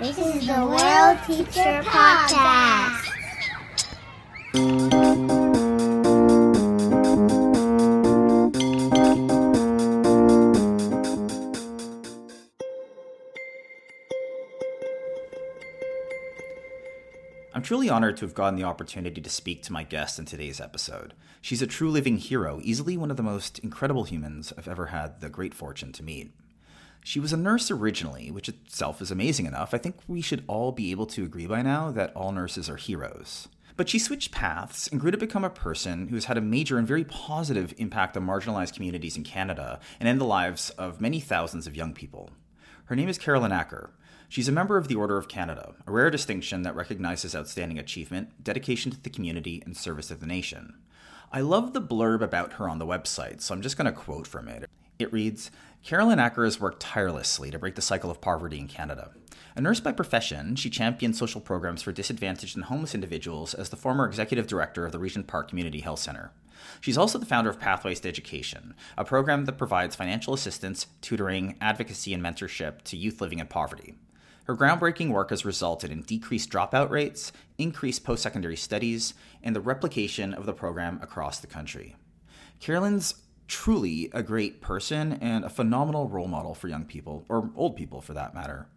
[0.00, 3.06] This is the World Teacher Podcast.
[17.52, 20.62] I'm truly honored to have gotten the opportunity to speak to my guest in today's
[20.62, 21.12] episode.
[21.42, 25.20] She's a true living hero, easily one of the most incredible humans I've ever had
[25.20, 26.32] the great fortune to meet.
[27.02, 29.72] She was a nurse originally, which itself is amazing enough.
[29.72, 32.76] I think we should all be able to agree by now that all nurses are
[32.76, 33.48] heroes.
[33.76, 36.76] But she switched paths and grew to become a person who has had a major
[36.76, 41.18] and very positive impact on marginalized communities in Canada and in the lives of many
[41.18, 42.30] thousands of young people.
[42.84, 43.94] Her name is Carolyn Acker.
[44.28, 48.44] She's a member of the Order of Canada, a rare distinction that recognizes outstanding achievement,
[48.44, 50.74] dedication to the community, and service to the nation.
[51.32, 54.26] I love the blurb about her on the website, so I'm just going to quote
[54.26, 54.68] from it.
[54.98, 55.50] It reads
[55.82, 59.10] Carolyn Acker has worked tirelessly to break the cycle of poverty in Canada.
[59.56, 63.76] A nurse by profession, she championed social programs for disadvantaged and homeless individuals as the
[63.76, 66.32] former executive director of the Regent Park Community Health Center.
[66.80, 71.56] She's also the founder of Pathways to Education, a program that provides financial assistance, tutoring,
[71.60, 73.94] advocacy, and mentorship to youth living in poverty.
[74.44, 79.60] Her groundbreaking work has resulted in decreased dropout rates, increased post secondary studies, and the
[79.60, 81.96] replication of the program across the country.
[82.60, 83.14] Carolyn's
[83.50, 88.00] truly a great person and a phenomenal role model for young people, or old people
[88.00, 88.68] for that matter.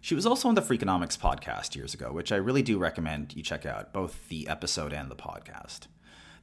[0.00, 3.42] She was also on the Freakonomics podcast years ago, which I really do recommend you
[3.42, 5.80] check out, both the episode and the podcast.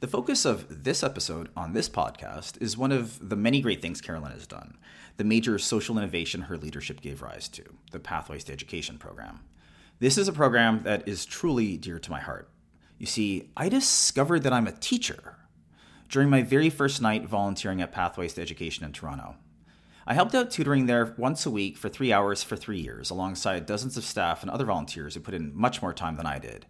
[0.01, 3.99] The focus of this episode on this podcast is one of the many great things
[3.99, 4.77] Carolyn has done
[5.17, 9.41] the major social innovation her leadership gave rise to, the Pathways to Education program.
[9.99, 12.49] This is a program that is truly dear to my heart.
[12.99, 15.35] You see, I discovered that I'm a teacher
[16.09, 19.35] during my very first night volunteering at Pathways to Education in Toronto.
[20.07, 23.67] I helped out tutoring there once a week for three hours for three years, alongside
[23.67, 26.65] dozens of staff and other volunteers who put in much more time than I did.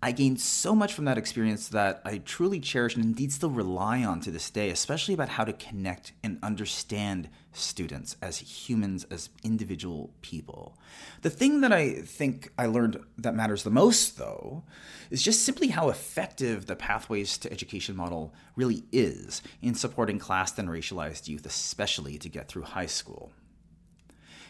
[0.00, 4.04] I gained so much from that experience that I truly cherish and indeed still rely
[4.04, 9.30] on to this day, especially about how to connect and understand students as humans, as
[9.42, 10.78] individual people.
[11.22, 14.62] The thing that I think I learned that matters the most, though,
[15.10, 20.60] is just simply how effective the Pathways to Education model really is in supporting classed
[20.60, 23.32] and racialized youth, especially to get through high school.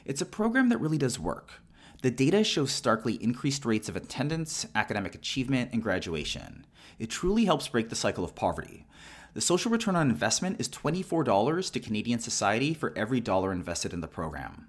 [0.05, 1.63] It's a program that really does work.
[2.01, 6.65] The data shows starkly increased rates of attendance, academic achievement, and graduation.
[7.01, 8.87] It truly helps break the cycle of poverty.
[9.35, 14.01] The social return on investment is $24 to Canadian society for every dollar invested in
[14.01, 14.69] the program.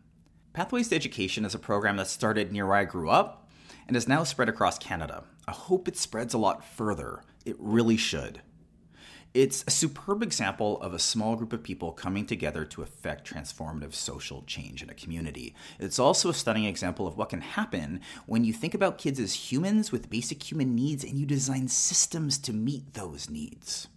[0.53, 3.47] Pathways to Education is a program that started near where I grew up
[3.87, 5.23] and is now spread across Canada.
[5.47, 7.21] I hope it spreads a lot further.
[7.45, 8.41] It really should.
[9.33, 13.93] It's a superb example of a small group of people coming together to effect transformative
[13.93, 15.53] social change in a community.
[15.79, 19.51] It's also a stunning example of what can happen when you think about kids as
[19.51, 23.87] humans with basic human needs and you design systems to meet those needs.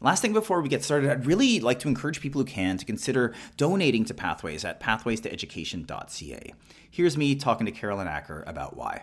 [0.00, 2.84] Last thing before we get started, I'd really like to encourage people who can to
[2.84, 6.54] consider donating to Pathways at pathwaystoeducation.ca.
[6.90, 9.02] Here's me talking to Carolyn Acker about why.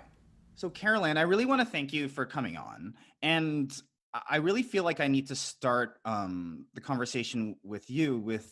[0.55, 2.95] So, Carolyn, I really want to thank you for coming on.
[3.21, 3.73] And
[4.13, 8.51] I really feel like I need to start um, the conversation with you with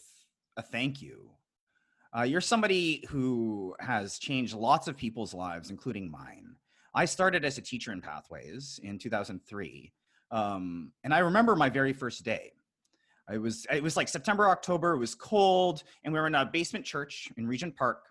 [0.56, 1.32] a thank you.
[2.16, 6.56] Uh, you're somebody who has changed lots of people's lives, including mine.
[6.94, 9.94] I started as a teacher in Pathways in 2003,
[10.32, 12.54] um, and I remember my very first day.
[13.32, 14.94] It was it was like September, October.
[14.94, 18.04] It was cold, and we were in a basement church in Regent Park,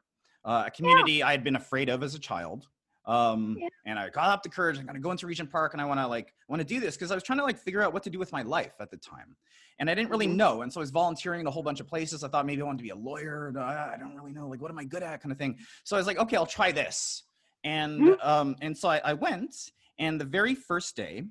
[0.44, 1.28] uh, a community yeah.
[1.28, 2.68] I had been afraid of as a child.
[3.06, 3.68] Um, yeah.
[3.84, 4.78] and I got up the courage.
[4.78, 6.96] I'm gonna go into Regent Park, and I want to like want to do this
[6.96, 8.90] because I was trying to like figure out what to do with my life at
[8.90, 9.36] the time,
[9.78, 10.36] and I didn't really mm-hmm.
[10.36, 10.62] know.
[10.62, 12.24] And so I was volunteering in a whole bunch of places.
[12.24, 13.52] I thought maybe I wanted to be a lawyer.
[13.58, 14.48] I don't really know.
[14.48, 15.22] Like, what am I good at?
[15.22, 15.58] Kind of thing.
[15.84, 17.22] So I was like, okay, I'll try this.
[17.62, 18.28] And mm-hmm.
[18.28, 19.54] um, and so I, I went,
[19.98, 21.24] and the very first day,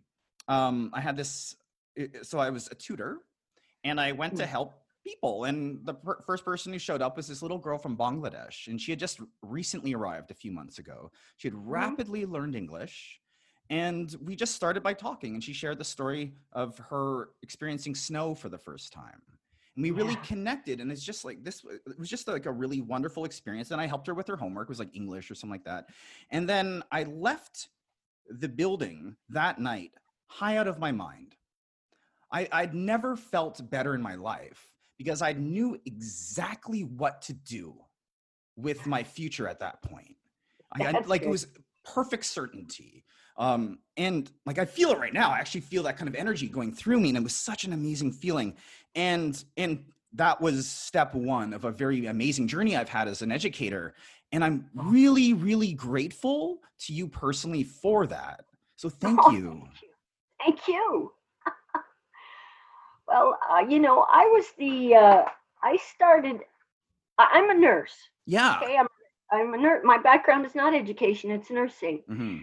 [0.47, 1.56] um, I had this.
[2.24, 3.19] So I was a tutor,
[3.84, 4.74] and I went to help
[5.05, 5.45] people.
[5.45, 8.67] And the per- first person who showed up was this little girl from Bangladesh.
[8.67, 11.11] And she had just recently arrived a few months ago.
[11.37, 11.69] She had mm-hmm.
[11.69, 13.22] rapidly learned English.
[13.69, 15.34] And we just started by talking.
[15.34, 19.22] And she shared the story of her experiencing snow for the first time.
[19.75, 20.22] And we really yeah.
[20.22, 20.79] connected.
[20.79, 23.72] And it's just like this, it was just like a really wonderful experience.
[23.72, 25.90] And I helped her with her homework, it was like English or something like that.
[26.31, 27.69] And then I left
[28.29, 29.91] the building that night
[30.28, 31.35] high out of my mind.
[32.31, 37.76] I, I'd never felt better in my life because I knew exactly what to do
[38.56, 40.16] with my future at that point.
[40.74, 41.28] I, I like good.
[41.28, 41.47] it was
[41.84, 43.03] perfect certainty.
[43.38, 45.32] Um, and like I feel it right now.
[45.32, 47.74] I actually feel that kind of energy going through me, and it was such an
[47.74, 48.56] amazing feeling.
[48.96, 49.84] And and
[50.14, 53.94] that was step one of a very amazing journey I've had as an educator.
[54.32, 58.46] And I'm really, really grateful to you personally for that.
[58.78, 59.68] So thank Oh, you.
[60.40, 61.12] Thank you.
[63.16, 65.23] Well, uh, you know, I was the, uh,
[65.64, 66.41] I started,
[67.17, 67.96] I- I'm a nurse.
[68.26, 68.59] Yeah.
[68.62, 68.76] Okay.
[68.78, 68.88] I'm,
[69.32, 69.82] I'm a nurse.
[69.84, 72.03] My background is not education, it's nursing.
[72.08, 72.38] hmm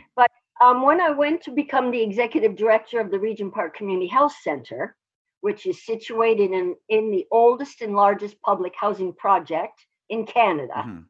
[0.60, 4.36] Um, when I went to become the executive director of the Regent Park Community Health
[4.42, 4.94] Center,
[5.40, 9.76] which is situated in, in the oldest and largest public housing project
[10.08, 11.00] in Canada, hmm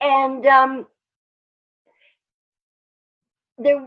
[0.00, 0.86] and um,
[3.58, 3.86] there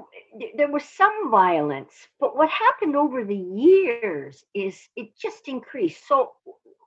[0.58, 6.08] there was some violence, but what happened over the years is it just increased.
[6.08, 6.32] So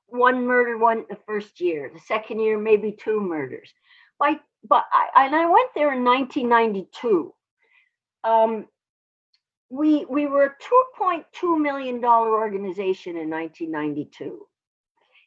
[0.07, 3.73] one murder one the first year, the second year maybe two murders.
[4.19, 4.39] By
[4.69, 7.35] but I and I went there in 1992.
[8.23, 8.67] Um,
[9.71, 14.47] we we were a 2.2 million dollar organization in 1992.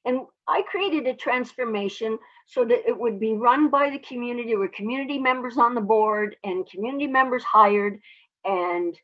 [0.06, 4.56] And I created a transformation so that it would be run by the community.
[4.56, 8.00] with community members on the board and community members hired,
[8.46, 8.98] and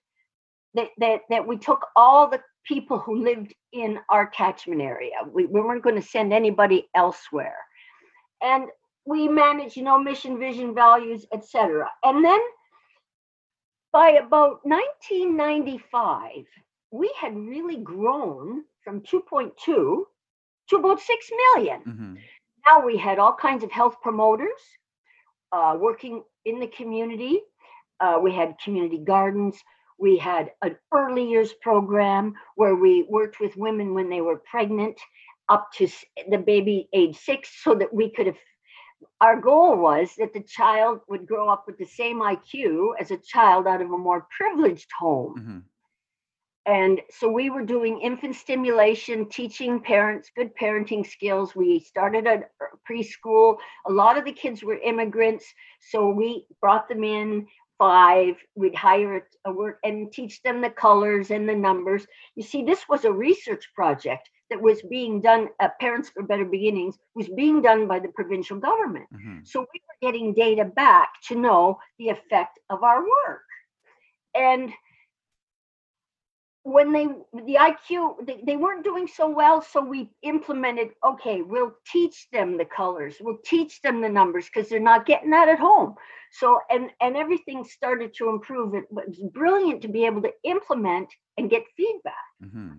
[0.74, 5.16] that that, that we took all the people who lived in our catchment area.
[5.30, 7.58] We, we weren't going to send anybody elsewhere.
[8.42, 8.70] And
[9.06, 11.90] we managed, you know, mission, vision, values, etc.
[12.04, 12.40] And then
[13.92, 16.46] by about 1995,
[16.92, 20.06] we had really grown from 2.2 to
[20.76, 22.14] about 6 million hmm
[22.68, 24.62] now we had all kinds of health promoters
[25.52, 27.42] uh, working in the community.
[28.00, 29.58] Uh, we had community gardens.
[30.00, 35.00] We had an early years program where we worked with women when they were pregnant
[35.50, 35.88] up to
[36.30, 38.38] the baby age six so that we could have.
[39.22, 43.18] Our goal was that the child would grow up with the same IQ as a
[43.18, 45.36] child out of a more privileged home.
[45.36, 45.60] hmm
[46.66, 51.56] And so we were doing infant stimulation, teaching parents good parenting skills.
[51.56, 52.44] We started a
[52.90, 53.58] preschool.
[53.86, 55.46] A lot of the kids were immigrants.
[55.82, 58.36] So we brought them in five.
[58.56, 62.08] We'd hire a, a work and teach them the colors and the numbers.
[62.36, 66.46] You see, this was a research project that was being done at Parents for Better
[66.46, 69.08] Beginnings, was being done by the provincial government.
[69.12, 73.42] hmm So we were getting data back to know the effect of our work.
[74.36, 74.72] And
[76.64, 77.06] when they
[77.46, 82.58] the IQ they, they weren't doing so well, so we implemented, okay, we'll teach them
[82.58, 85.96] the colors, we'll teach them the numbers because they're not getting that at home.
[86.32, 88.76] So and and everything started to improve.
[88.76, 92.14] It was brilliant to be able to implement and get feedback.
[92.42, 92.74] hmm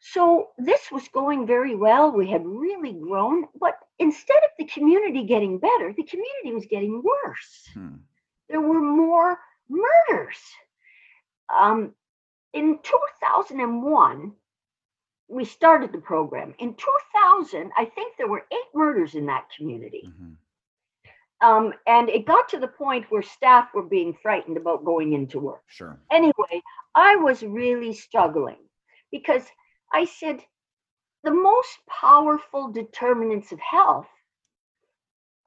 [0.00, 2.10] So this was going very well.
[2.12, 7.02] We had really grown, but instead of the community getting better, the community was getting
[7.02, 7.68] worse.
[7.74, 7.96] hmm
[8.48, 9.38] There were more
[9.68, 10.38] murders.
[11.54, 11.94] Um,
[12.52, 14.32] in 2001,
[15.28, 16.54] we started the program.
[16.58, 20.02] In 2000, I think there were eight murders in that community.
[20.04, 20.34] hmm
[21.42, 25.38] Um, and it got to the point where staff were being frightened about going into
[25.40, 25.98] work Sure.
[26.10, 26.62] anyway,
[26.94, 28.58] I was really struggling
[29.10, 29.44] because
[29.92, 30.44] I said
[31.22, 34.08] the most powerful determinants of health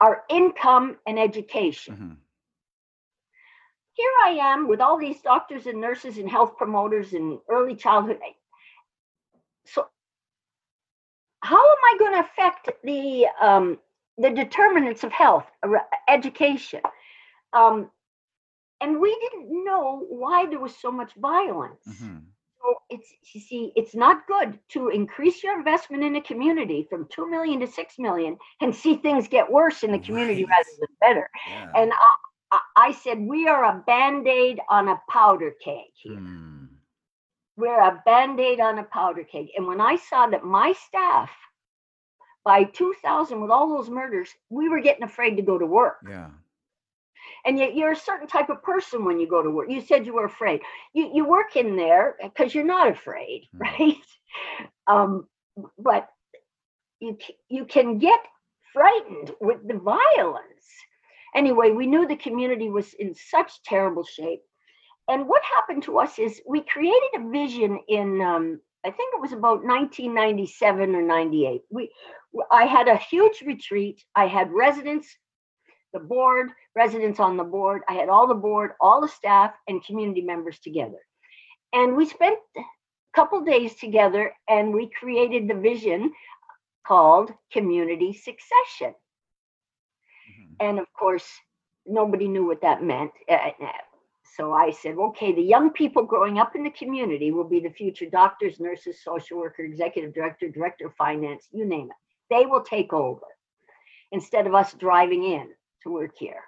[0.00, 1.94] are income and education.
[1.96, 2.12] hmm
[3.94, 8.18] Here I am with all these doctors and nurses and health promoters and early childhood.
[9.66, 9.86] So,
[11.42, 13.78] how am I going to affect the um,
[14.18, 15.46] the determinants of health,
[16.08, 16.80] education?
[17.52, 17.90] Um,
[18.80, 21.84] and we didn't know why there was so much violence.
[21.86, 22.18] hmm
[22.62, 27.08] So it's you see, it's not good to increase your investment in a community from
[27.10, 30.50] two million to six million and see things get worse in the community Right.
[30.50, 31.30] rather than better.
[31.46, 31.70] Yeah.
[31.74, 32.12] And I,
[32.52, 36.20] I, said we are a band-aid on a powder keg here.
[36.20, 36.68] Mm.
[37.56, 39.48] We're a band-aid on a powder keg.
[39.56, 41.30] And when I saw that my staff
[42.44, 45.98] by 2000 with all those murders, we were getting afraid to go to work.
[46.08, 46.30] Yeah.
[47.44, 49.70] and yet you're a certain type of person when you go to work.
[49.70, 50.60] You said you were afraid.
[50.92, 53.60] You you work in there because you're not afraid, Hmm.
[53.60, 53.96] right?
[54.86, 55.28] Um,
[55.78, 56.08] but
[57.00, 57.16] you
[57.48, 58.20] you can get
[58.72, 60.66] frightened with the violence.
[61.34, 64.42] Anyway, we knew the community was in such terrible shape,
[65.08, 68.20] and what happened to us is we created a vision in.
[68.20, 71.62] Um, I think it was about 1997 or 98.
[71.70, 71.90] We,
[72.50, 74.04] I had a huge retreat.
[74.14, 75.08] I had residents
[75.94, 77.82] the board, residents on the board.
[77.88, 80.98] I had all the board, all the staff, and community members together.
[81.72, 82.62] And we spent a
[83.14, 86.12] couple days together and we created the vision
[86.86, 88.94] called community succession.
[90.60, 91.26] And of course,
[91.86, 93.12] nobody knew what that meant.
[93.28, 93.66] Uh, uh,
[94.36, 97.70] So I said, okay, the young people growing up in the community will be the
[97.70, 101.96] future doctors, nurses, social worker, executive director, director of finance, you name it.
[102.34, 103.26] They will take over
[104.12, 105.50] instead of us driving in
[105.82, 106.42] to work here.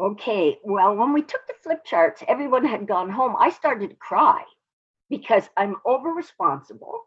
[0.00, 3.36] Okay, well, when we took the flip charts, everyone had gone home.
[3.38, 4.42] I started to cry
[5.10, 7.02] because I'm over responsible.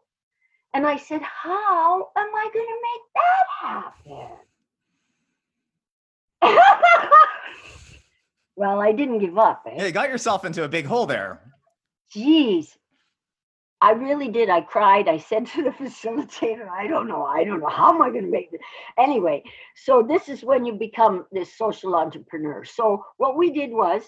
[0.74, 4.36] And I said, How am I going to make that happen?
[8.56, 9.64] well, I didn't give up.
[9.66, 9.74] Eh?
[9.76, 11.40] Yeah, you got yourself into a big hole there.
[12.14, 12.76] Jeez.
[13.82, 14.48] I really did.
[14.48, 15.06] I cried.
[15.08, 17.24] I said to the facilitator, I don't know.
[17.24, 17.68] I don't know.
[17.68, 18.60] How am I going to make this?
[18.98, 19.42] Anyway,
[19.74, 22.64] so this is when you become this social entrepreneur.
[22.64, 24.02] So what we did was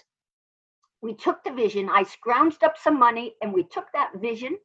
[1.01, 4.57] we took the vision, I scrounged up some money, and we took that vision.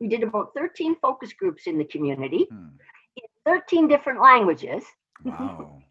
[0.00, 2.68] We did about 13 focus groups in the community Hmm.
[3.16, 4.84] in 13 different languages.
[5.24, 5.82] Wow.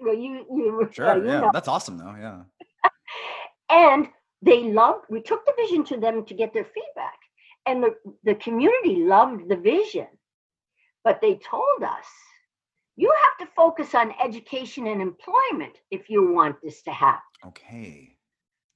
[0.00, 1.16] Well, you you, uh, Sure.
[1.18, 1.40] you Yeah.
[1.40, 1.50] know.
[1.52, 2.14] That's awesome though.
[2.18, 2.42] Yeah.
[3.70, 4.08] and
[4.42, 7.18] they loved we took the vision to them to get their feedback
[7.66, 10.06] and the, the community loved the vision
[11.04, 12.06] but they told us
[12.96, 18.16] you have to focus on education and employment if you want this to happen Okay.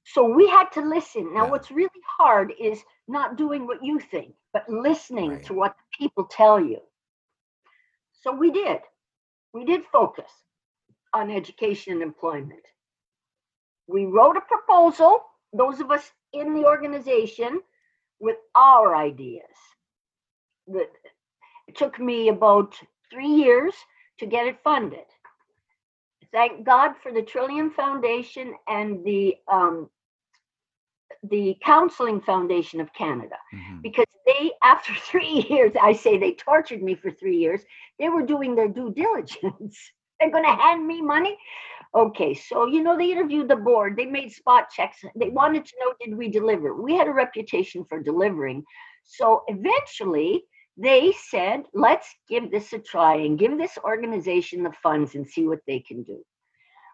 [0.03, 1.51] so we had to listen now Yeah.
[1.51, 5.43] what's really hard is not doing what you think but listening Right.
[5.45, 6.79] to what people tell you
[8.21, 8.79] so we did
[9.53, 10.31] we did focus
[11.15, 12.65] on education and employment.
[13.87, 17.61] We wrote a proposal those of us in the organization
[18.19, 19.57] with our ideas.
[20.67, 22.79] It took me about
[23.11, 23.75] three years
[24.19, 25.05] to get it funded.
[26.31, 29.89] Thank god for the trillium foundation and the um,
[31.23, 33.37] the counseling foundation of canada.
[33.53, 33.81] Mhm.
[33.81, 37.63] because they after three years i say they tortured me for three years
[37.99, 41.37] they were doing their due diligence they're going to hand me money?
[41.93, 45.73] Okay so you know they interviewed the board they made spot checks they wanted to
[45.79, 46.75] know did we deliver?
[46.75, 48.65] We had a reputation for delivering.
[49.03, 50.43] So eventually
[50.77, 55.47] they said let's give this a try and give this organization the funds and see
[55.47, 56.21] what they can do.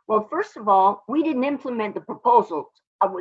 [0.07, 2.67] Well first of all we didn't implement the proposals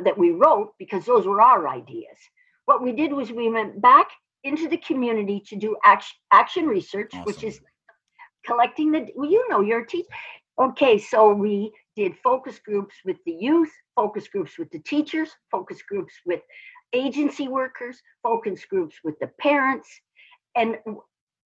[0.03, 2.17] that we wrote because those were our ideas.
[2.65, 4.07] What we did was we went back
[4.43, 7.59] into the community to do action, action research, which is
[8.45, 10.07] collecting the, well, you know, you're a teacher.
[10.59, 15.81] Okay, so we did focus groups with the youth, focus groups with the teachers, focus
[15.81, 16.41] groups with
[16.93, 19.89] agency workers, focus groups with the parents.
[20.55, 20.77] And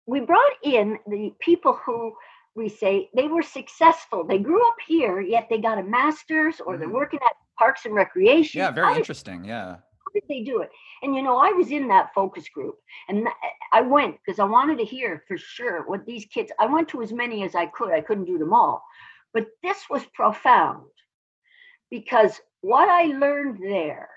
[0.06, 2.12] we brought in the people who
[2.54, 4.24] we say they were successful.
[4.24, 6.92] They grew up here, yet they got a master's or they're Mhm.
[6.92, 8.58] working at Parks and Recreation.
[8.60, 8.70] Yeah.
[8.70, 9.44] Very interesting.
[9.44, 9.78] Yeah.
[10.12, 10.70] Did they do it?
[11.02, 12.76] And you know, I was in that focus group
[13.08, 13.28] and
[13.72, 17.02] I went because I wanted to hear for sure what these kids, I went to
[17.02, 17.92] as many as I could.
[17.92, 18.84] I couldn't do them all.
[19.32, 20.86] But this was profound
[21.90, 24.08] because what I learned there,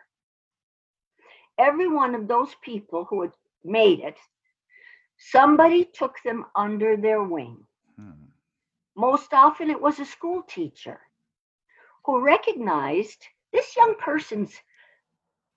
[1.58, 3.32] every one of those people who had
[3.64, 4.18] made it,
[5.18, 7.58] somebody took them under their wing.
[7.98, 8.26] Hmm.
[8.96, 11.00] Most often it was a school teacher
[12.06, 14.54] who recognized this young person's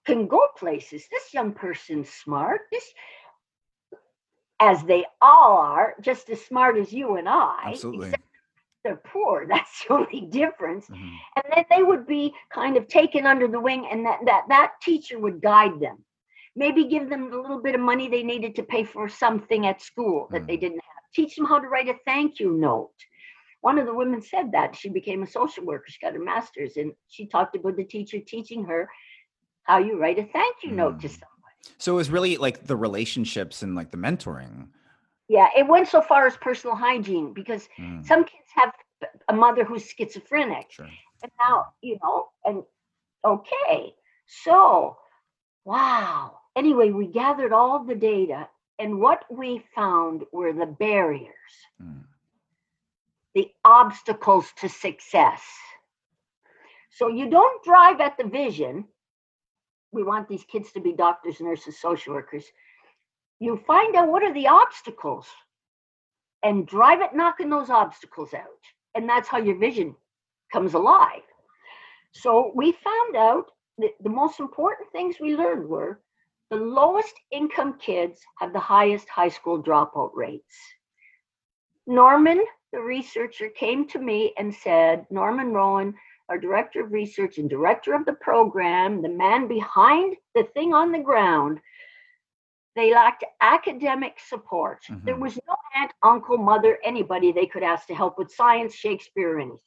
[0.09, 1.03] can go places.
[1.11, 2.63] This young person's smart.
[2.73, 2.87] This
[4.61, 7.59] as they all are, just as smart as you and I.
[7.67, 8.13] Absolutely.
[8.85, 9.47] They're poor.
[9.53, 10.85] That's the only difference.
[10.89, 11.17] Mhm.
[11.37, 14.71] And then they would be kind of taken under the wing, and that that that
[14.89, 15.99] teacher would guide them.
[16.65, 19.81] Maybe give them a little bit of money they needed to pay for something at
[19.91, 20.65] school that they Mm.
[20.65, 21.05] didn't have.
[21.19, 22.99] Teach them how to write a thank you note.
[23.69, 25.89] One of the women said that she became a social worker.
[25.89, 28.83] She got her master's, and she talked about the teacher teaching her
[29.69, 31.13] how you write a thank you note to Mm.
[31.13, 31.53] someone.
[31.77, 34.69] So it was really like the relationships and like the mentoring.
[35.29, 38.73] Yeah, it went so far as personal hygiene because Mm, some kids have
[39.29, 40.73] a mother who's schizophrenic.
[40.73, 40.89] Sure.
[41.23, 42.65] And now, you know, and
[43.25, 43.95] okay,
[44.27, 44.97] so
[45.65, 46.41] wow.
[46.57, 48.49] Anyway, we gathered all the data,
[48.79, 52.05] and what we found were the barriers, Mm.
[53.35, 55.45] the obstacles to success.
[56.91, 58.89] So you don't drive at the vision.
[59.93, 62.45] We want these kids to be doctors, nurses, social workers.
[63.41, 65.27] You find out what are the obstacles
[66.43, 68.47] and drive it knocking those obstacles out.
[68.95, 69.95] And that's how your vision
[70.53, 71.23] comes alive.
[72.13, 73.47] So we found out
[73.79, 76.01] that the most important things we learned were
[76.51, 80.57] the lowest income kids have the highest high school dropout rates.
[81.87, 82.43] Norman,
[82.73, 85.95] the researcher, came to me and said, Norman Rowan,
[86.29, 90.93] our director of research and director of the program, the man behind the thing on
[90.93, 91.61] the ground,
[92.77, 94.85] they lacked academic support.
[95.05, 95.21] There Mhm.
[95.21, 99.41] was no aunt, uncle, mother, anybody they could ask to help with science, Shakespeare, or
[99.41, 99.61] anything.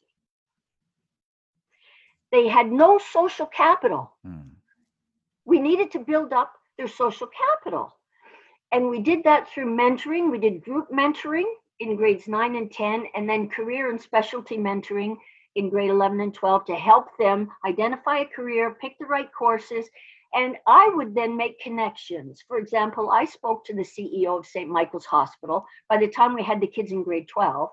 [2.31, 4.11] they had no social capital.
[4.25, 4.51] Mm.
[5.45, 7.93] We needed to build up their social capital.
[8.71, 10.31] And we did that through mentoring.
[10.31, 11.49] We did group mentoring
[11.79, 15.17] in grades nine and 10, and then career and specialty mentoring
[15.55, 19.85] in grade 11 and 12 to help them identify a career, pick the right courses.
[20.33, 22.43] And I would then make connections.
[22.47, 24.69] For example, I spoke to the CEO of St.
[24.69, 27.69] Michael's Hospital by the time we had the kids in grade 12,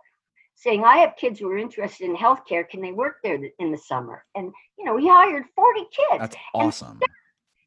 [0.57, 2.69] saying, I have kids who are interested in healthcare.
[2.69, 4.25] Can they work there in the summer?
[4.35, 6.19] And, you know, he hired 40 kids.
[6.19, 6.99] That's awesome.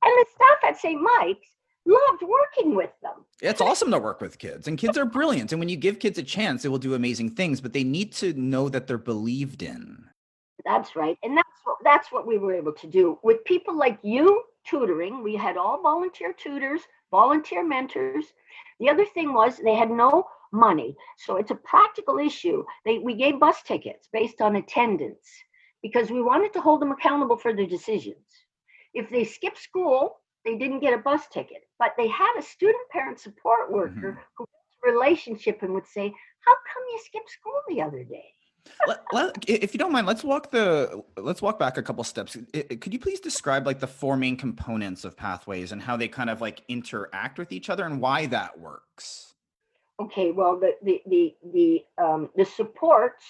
[0.03, 1.01] And the staff at St.
[1.01, 1.48] Mike's
[1.86, 3.26] loved working with them.
[3.42, 5.52] It's awesome to work with kids, and kids are brilliant.
[5.52, 8.12] And when you give kids a chance, they will do amazing things, but they need
[8.14, 10.06] to know that they're believed in.
[10.66, 11.18] That's right.
[11.24, 13.18] And that's what that's what we were able to do.
[13.24, 18.26] With people like you tutoring, we had all volunteer tutors, volunteer mentors.
[18.80, 20.96] The other thing was they had no money.
[21.18, 22.64] So it's a practical issue.
[22.86, 25.28] They we gave bus tickets based on attendance
[25.82, 28.26] because we wanted to hold them accountable for their decisions.
[28.94, 32.88] If they skipped school, they didn't get a bus ticket, but they had a student
[32.92, 34.20] parent support worker mm-hmm.
[34.38, 34.46] who
[34.84, 36.14] relationship and would say,
[36.46, 38.36] "How come you skipped school the other day?"
[38.88, 42.38] let, let, if you don't mind, let's walk the let's walk back a couple steps.
[42.54, 46.30] Could you please describe like the four main components of pathways and how they kind
[46.30, 49.34] of like interact with each other and why that works?
[50.00, 53.26] Okay, well, the the the the um, the supports.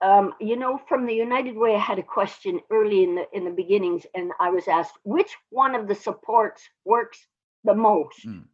[0.00, 3.44] Um, you know, from the United Way, I had a question early in the in
[3.44, 7.26] the beginnings, and I was asked which one of the supports works
[7.64, 8.26] the most.
[8.26, 8.44] Mm.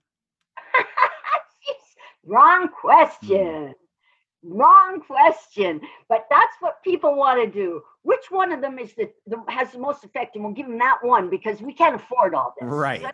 [2.26, 3.28] Wrong question.
[3.38, 3.74] Mm.
[4.42, 7.82] Wrong question, but that's what people want to do.
[8.02, 10.78] Which one of them is the, the has the most effect, and we'll give them
[10.78, 12.68] that one because we can't afford all this.
[12.68, 13.04] Right.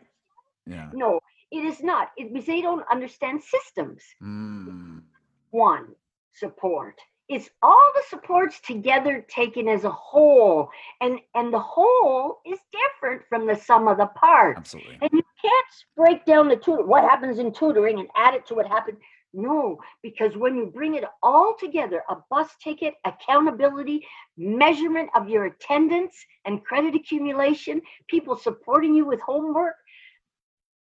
[0.66, 0.90] yeah.
[0.92, 2.10] No, it is not.
[2.16, 4.02] It because they don't understand systems.
[4.22, 5.02] Mm.
[5.50, 5.94] One
[6.32, 7.00] support.
[7.28, 13.22] It's all the supports together taken as a whole, and and the whole is different
[13.28, 14.58] from the sum of the parts.
[14.58, 14.98] Absolutely.
[15.02, 18.54] And you can't break down the tutor what happens in tutoring and add it to
[18.54, 18.98] what happened
[19.38, 24.06] no, because when you bring it all together a bus ticket, accountability,
[24.38, 26.14] measurement of your attendance
[26.46, 29.74] and credit accumulation, people supporting you with homework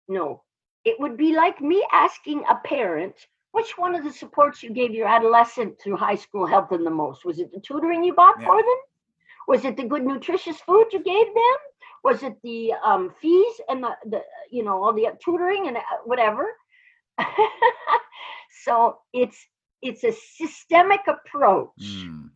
[0.07, 0.43] no,
[0.85, 3.15] it would be like me asking a parent
[3.51, 6.91] which one of the supports you gave your adolescent through high school helped them the
[6.91, 7.25] most?
[7.25, 8.45] Was it the tutoring you bought yeah.
[8.45, 8.79] for them?
[9.47, 11.57] Was it the good nutritious food you gave them?
[12.03, 15.81] Was it the um, fees and the, the you know all the tutoring and uh,
[16.05, 16.45] whatever?
[18.63, 19.37] so it's
[19.81, 21.69] it's a systemic approach.
[21.81, 22.29] Mm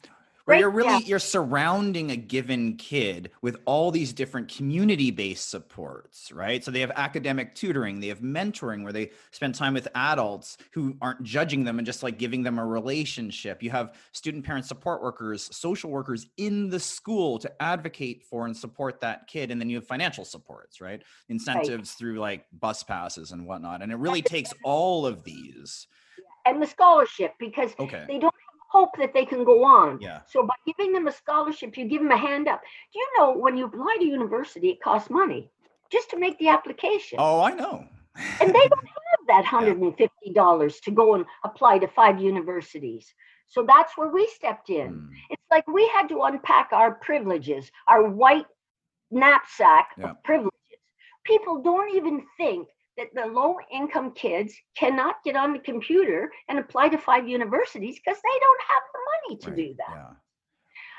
[0.46, 1.06] where you're really yeah.
[1.06, 6.92] you're surrounding a given kid with all these different community-based supports right so they have
[6.96, 11.80] academic tutoring they have mentoring where they spend time with adults who aren't judging them
[11.80, 16.28] and just like giving them a relationship you have student parent support workers social workers
[16.38, 20.26] in the school to advocate for and support that kid and then you have financial
[20.26, 21.88] supports right incentives right.
[21.88, 25.88] through like bus passes and whatnot and it really takes all of these
[26.46, 28.06] and the scholarship because okay.
[28.08, 28.34] they don't
[28.72, 30.00] hope that they can go on.
[30.00, 30.22] Yeah.
[30.28, 32.62] So by giving them a scholarship, you give them a hand up.
[32.94, 35.52] Do you know when you apply to university, it costs money
[35.92, 37.18] just to make the application?
[37.20, 37.86] Oh, I know.
[38.40, 38.88] and they don't
[39.28, 40.70] have that $150 yeah.
[40.84, 43.14] to go and apply to five universities.
[43.48, 44.94] So that's where we stepped in.
[44.94, 45.10] Mm.
[45.30, 48.46] It's like we had to unpack our privileges, our white
[49.12, 50.12] knapsack yeah.
[50.12, 50.54] of privileges.
[51.26, 56.60] People don't even think that the low income kids cannot get on the computer and
[56.60, 59.56] apply to five universities because they don't have the money to right.
[59.56, 60.16] do that.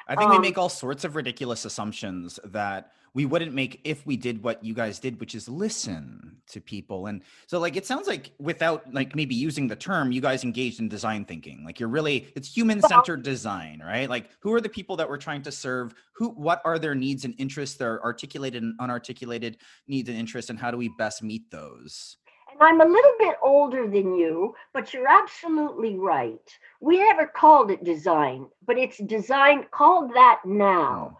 [0.08, 4.06] I think um, we make all sorts of ridiculous assumptions that we wouldn't make if
[4.06, 7.06] we did what you guys did, which is listen to people.
[7.06, 10.80] And so, like, it sounds like without like maybe using the term, you guys engaged
[10.80, 11.62] in design thinking.
[11.64, 14.08] Like, you're really it's human centered design, right?
[14.08, 15.94] Like, who are the people that we're trying to serve?
[16.14, 17.76] Who, what are their needs and interests?
[17.76, 22.16] Their articulated and unarticulated needs and interests, and how do we best meet those?
[22.52, 26.58] And I'm a little bit older than you, but you're absolutely right.
[26.80, 31.16] We never called it design, but it's design called that now.
[31.16, 31.18] Oh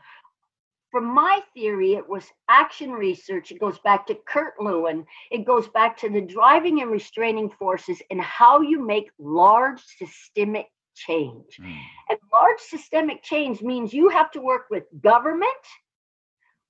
[0.92, 3.51] from my theory, it was action research.
[3.51, 5.07] It goes back to Kurt Lewin.
[5.31, 10.66] It goes back to the driving and restraining forces and how you make large systemic
[10.95, 11.59] change.
[11.59, 11.79] Mm.
[12.11, 15.51] And large systemic change means you have to work with government,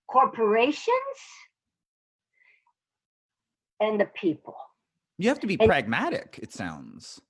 [0.06, 0.86] corporations,
[3.82, 4.56] and the people.
[5.18, 7.20] You have to be and, pragmatic, it sounds.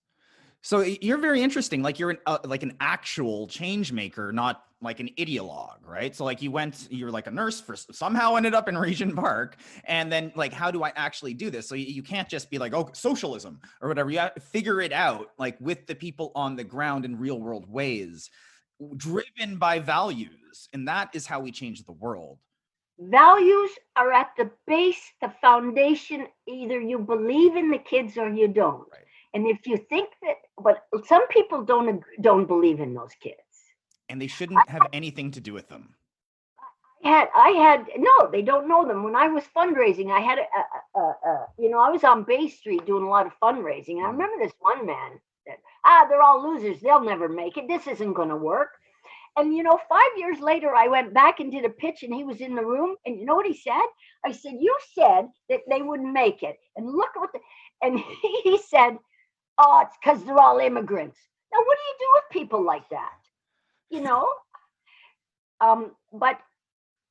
[0.62, 1.82] So you're very interesting.
[1.82, 6.14] Like you're an, uh, like an actual change maker, not like an ideologue, right?
[6.14, 9.16] So like you went, you were like a nurse for somehow ended up in Regent
[9.16, 11.68] Park, and then like how do I actually do this?
[11.68, 14.10] So you, you can't just be like oh socialism or whatever.
[14.10, 17.40] You have to figure it out like with the people on the ground in real
[17.40, 18.30] world ways.
[18.96, 22.38] driven by values, and that is how we change the world.
[23.10, 26.26] Values are at the base, the foundation.
[26.48, 28.86] Either you believe in the kids or you don't.
[28.92, 29.02] Right.
[29.34, 33.36] And if you think that, but some people don't don't believe in those kids.
[34.08, 35.94] And they shouldn't have anything to do with them.
[37.04, 39.02] I had I had no, they don't know them.
[39.04, 42.48] When I was fundraising, I had a, a, a, you know I was on Bay
[42.48, 44.12] Street doing a lot of fundraising, and I Mhm.
[44.12, 47.68] remember this one man said, ah they're all losers, they'll never make it.
[47.68, 48.70] This isn't going to work.
[49.36, 52.24] And you know, five years later, I went back and did a pitch, and he
[52.24, 52.96] was in the room.
[53.06, 53.86] And you know what he said?
[54.24, 57.40] I said, "You said that they wouldn't make it, and look at what." The,
[57.82, 57.98] and
[58.44, 58.98] he said,
[59.58, 61.18] "Oh, it's because they're all immigrants."
[61.52, 63.12] Now, what do you do with people like that?
[63.90, 64.28] You know.
[65.60, 66.38] Um, but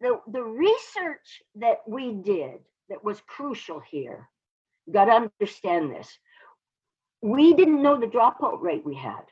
[0.02, 4.30] the the research that we did that was crucial here,
[4.86, 6.10] you got to understand this.
[7.22, 9.24] We didn't know the dropout rate we had.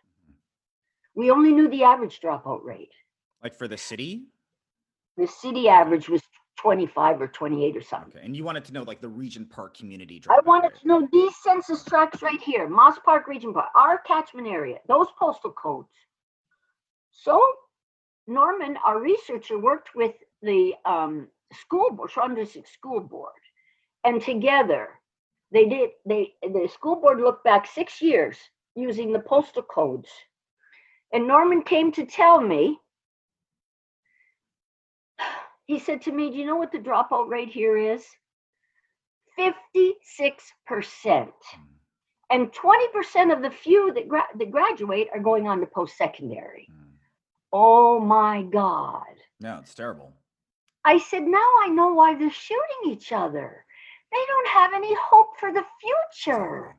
[1.16, 2.92] We only knew the average dropout rate.
[3.44, 4.28] Like for the city?
[5.18, 6.22] The city average was
[6.58, 8.12] 25 or 28 or something.
[8.18, 8.26] Okay.
[8.26, 10.82] And you wanted to know like the Regent Park community I wanted rate.
[10.82, 15.08] to know these census tracts right here, Moss Park Regent Park, our catchment area, those
[15.18, 15.90] postal codes.
[17.12, 17.42] So
[18.28, 23.32] Norman, our researcher, worked with the um, school board, Sharon District School Board,
[24.04, 24.90] and together
[25.52, 25.90] they did.
[26.06, 28.38] They the school board looked back six years
[28.76, 30.10] using the postal codes,
[31.12, 32.80] and Norman came to tell me.
[35.66, 38.06] He said to me, "Do you know what the dropout rate here is?
[39.36, 41.66] Fifty-six percent." Mm.
[42.32, 46.92] and 20% of the few that, gra- that graduate are going on to post-secondary Mm.
[47.52, 50.14] oh my god No, it's terrible.
[50.86, 53.66] i said now i know why they're shooting each other
[54.12, 56.76] they don't have any hope for the future.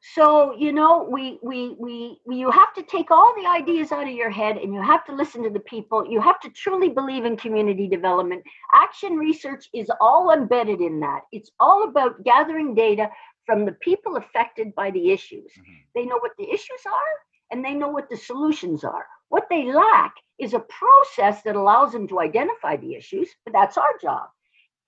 [0.00, 4.06] So you know we, we we we you have to take all the ideas out
[4.06, 6.06] of your head and you have to listen to the people.
[6.08, 8.42] You have to truly believe in community development.
[8.74, 11.22] Action research is all embedded in that.
[11.32, 13.10] It's all about gathering data
[13.46, 15.52] from the people affected by the issues.
[15.58, 15.76] Mhm.
[15.94, 17.14] they know what the issues are
[17.50, 19.06] and they know what the solutions are.
[19.30, 23.78] What they lack is a process that allows them to identify the issues but that's
[23.78, 24.28] our job.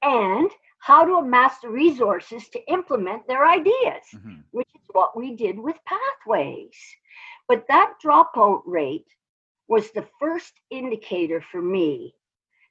[0.03, 4.45] And how to amass the resources to implement their ideas Mhm.
[4.53, 6.77] which what we did with pathways.
[7.49, 9.09] But that dropout rate
[9.69, 12.15] was the first indicator for me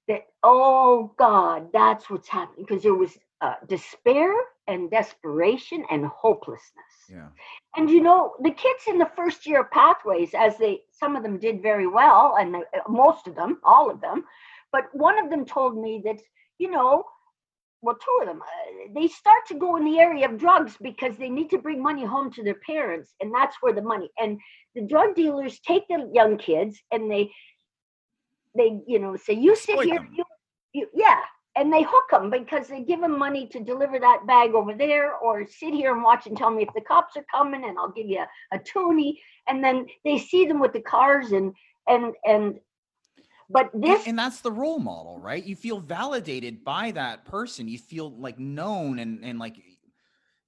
[0.07, 2.65] that, oh God, that's what's happening.
[2.67, 4.33] Because there was uh, despair
[4.67, 6.93] and desperation and hopelessness.
[7.09, 7.27] Yeah.
[7.75, 11.23] And you know, the kids in the first year of pathways, as they, some of
[11.23, 14.25] them did very well, and uh, most of them, all of them,
[14.71, 16.19] but one of them told me that,
[16.57, 17.05] you know,
[17.81, 21.15] well, two of them, uh, they start to go in the area of drugs because
[21.17, 24.09] they need to bring money home to their parents, and that's where the money.
[24.17, 24.39] And
[24.75, 27.31] the drug dealers take the young kids and they,
[28.55, 30.23] they, you know, say, "You sit here, you,
[30.73, 31.21] you, yeah,"
[31.55, 35.15] and they hook them because they give them money to deliver that bag over there,
[35.15, 37.91] or sit here and watch and tell me if the cops are coming, and I'll
[37.91, 38.19] give you
[38.51, 39.21] a, a toonie.
[39.47, 41.53] And then they see them with the cars and
[41.87, 42.59] and and.
[43.49, 45.43] But this and, that's the role model, right?
[45.43, 47.67] You feel validated by that person.
[47.67, 49.55] You feel like known and and like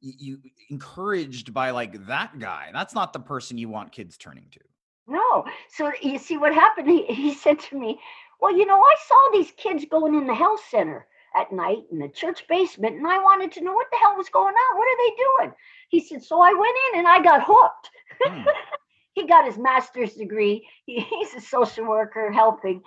[0.02, 2.70] you encouraged by like that guy.
[2.74, 4.60] That's not the person you want kids turning to.
[5.08, 5.46] No.
[5.70, 6.90] So you see what happened?
[6.90, 8.00] He, he said to me,
[8.40, 12.00] Well, you know, I saw these kids going in the health center at night in
[12.00, 14.78] the church basement, and I wanted to know what the hell was going on.
[14.78, 15.56] What are they doing?
[15.90, 17.90] He said, So I went in and I got hooked.
[18.24, 18.44] Hmm.
[19.14, 20.68] he got his master's degree.
[20.86, 22.82] He, he's a social worker helping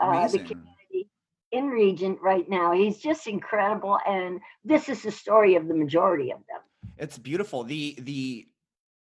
[0.00, 1.08] uh, the community
[1.50, 2.72] in Regent right now.
[2.72, 3.98] He's just incredible.
[4.06, 6.60] And this is the story of the majority of them.
[6.98, 7.64] It's beautiful.
[7.64, 8.46] The the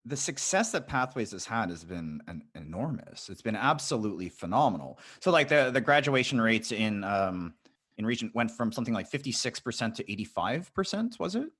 [0.06, 3.28] the success that Pathways has had has been an, enormous.
[3.28, 4.98] It's been absolutely phenomenal.
[5.20, 7.54] So like the the graduation rates in um
[7.98, 11.50] in Regent went from something like 56% to 85%, was it?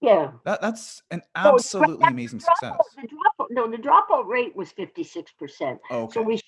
[0.00, 0.32] Yeah.
[0.44, 2.76] That that's an So absolutely that's amazing success.
[2.96, 3.08] The
[3.52, 5.78] no, the dropout rate was 56%.
[5.90, 6.12] Okay.
[6.12, 6.40] So we,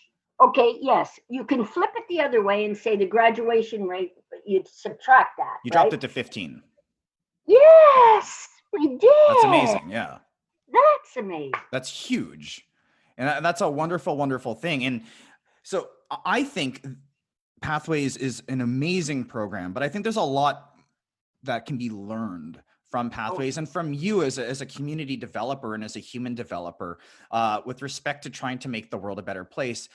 [0.43, 4.13] okay, yes, you can flip it the other way and say the graduation rate,
[4.47, 5.57] you'd subtract that.
[5.65, 6.63] you dropped it to 15.
[7.47, 9.11] Yes, we did.
[9.29, 9.91] That's amazing.
[9.91, 10.19] Yeah.
[10.73, 11.53] That's amazing.
[11.71, 12.67] That's huge.
[13.17, 14.85] And that's a wonderful, wonderful thing.
[14.85, 15.03] And
[15.63, 15.89] so
[16.25, 16.85] I think
[17.63, 20.71] Pathways is an amazing program, but I think there's a lot
[21.45, 22.61] that can be learned
[22.95, 26.33] from Pathways and from you as a, as a community developer and as a human
[26.33, 27.01] developer
[27.33, 29.89] uh, with respect to trying to make the world a better place.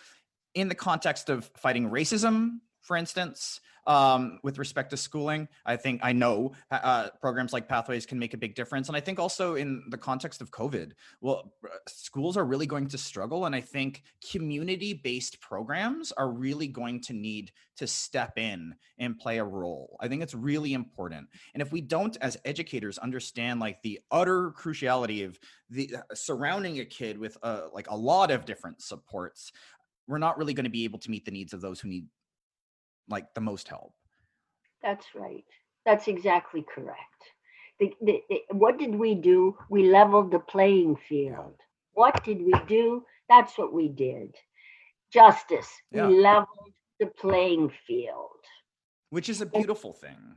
[0.54, 5.47] In the context of fighting racism, for instance, um, with respect to schooling.
[5.65, 8.99] I think I know uh, programs like Pathways can make a big difference, and I
[8.99, 13.45] think also in the context of COVID, well, uh, schools are really going to struggle,
[13.45, 19.39] and I think community-based programs are really going to need to step in and play
[19.39, 19.97] a role.
[19.99, 24.52] I think it's really important, and if we don't, as educators, understand like the utter
[24.52, 25.39] cruciality of
[25.71, 29.52] the uh, surrounding a kid with uh, like a lot of different supports
[30.08, 32.08] we're not really going to be able to meet the needs of those who need
[33.10, 33.93] like the most help.
[34.82, 35.45] That's right.
[35.86, 37.00] That's exactly correct.
[37.80, 39.58] The, the, the, what did we do?
[39.69, 41.56] We leveled the playing field.
[41.93, 43.04] What did we do?
[43.28, 44.36] That's what we did.
[45.12, 45.69] Justice.
[45.91, 46.08] Yeah.
[46.08, 48.30] We leveled the playing field.
[49.10, 50.36] Which is a beautiful thing.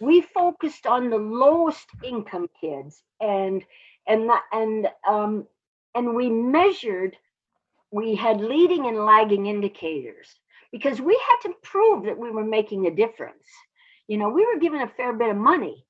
[0.00, 3.64] We focused on the lowest income kids and
[4.06, 5.46] and and um
[5.94, 7.16] and we measured
[7.90, 10.28] we had leading and lagging indicators
[10.72, 13.44] because we had to prove that we were making a difference.
[14.08, 15.86] You know, we were given a fair bit of money.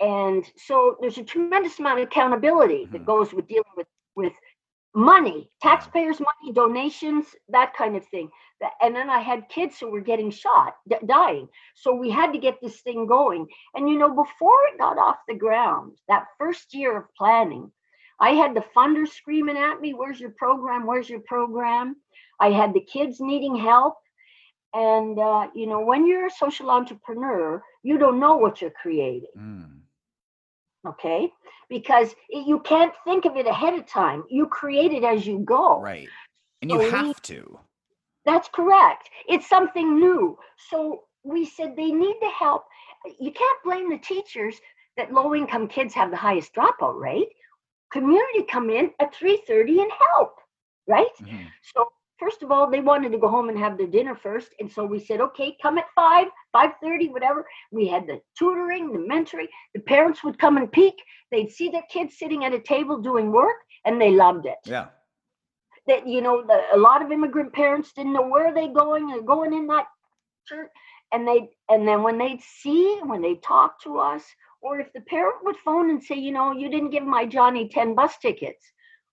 [0.00, 2.92] And so there's a tremendous amount of accountability mm-hmm.
[2.92, 4.32] that goes with dealing with with
[4.94, 8.28] money, taxpayers' money, donations, that kind of thing.
[8.82, 11.48] And then I had kids who were getting shot, d- dying.
[11.76, 13.46] So we had to get this thing going.
[13.74, 17.70] And you know, before it got off the ground, that first year of planning,
[18.20, 20.86] I had the funders screaming at me, Where's your program?
[20.86, 21.96] Where's your program?
[22.40, 23.96] I had the kids needing help.
[24.74, 29.30] And, uh, you know, when you're a social entrepreneur, you don't know what you're creating.
[29.36, 29.78] Mm.
[30.86, 31.30] Okay.
[31.68, 34.24] Because it, you can't think of it ahead of time.
[34.28, 35.80] You create it as you go.
[35.80, 36.08] Right.
[36.62, 37.58] And you so have we, to.
[38.24, 39.08] That's correct.
[39.28, 40.38] It's something new.
[40.70, 42.64] So we said they need the help.
[43.18, 44.56] You can't blame the teachers
[44.98, 47.28] that low income kids have the highest dropout rate
[47.90, 50.34] community come in at 3.30 and help
[50.86, 51.44] right mm-hmm.
[51.74, 54.50] so first of all they wanted to go home and have their dinner first.
[54.60, 57.46] And so we said okay come at 5 5.30 whatever.
[57.70, 59.48] We had the tutoring the mentoring.
[59.74, 60.94] The parents would come and peek.
[61.30, 64.58] They'd see their kids sitting at a table doing work and they loved it.
[64.64, 64.86] Yeah.
[65.86, 69.22] That you know the, a lot of immigrant parents didn't know where they going they're
[69.22, 69.86] going in that
[70.46, 70.70] church.
[71.12, 74.24] And they and then when they'd see when they talk to us
[74.60, 77.68] or if the parent would phone and say, you know, you didn't give my Johnny
[77.68, 78.64] 10 bus tickets.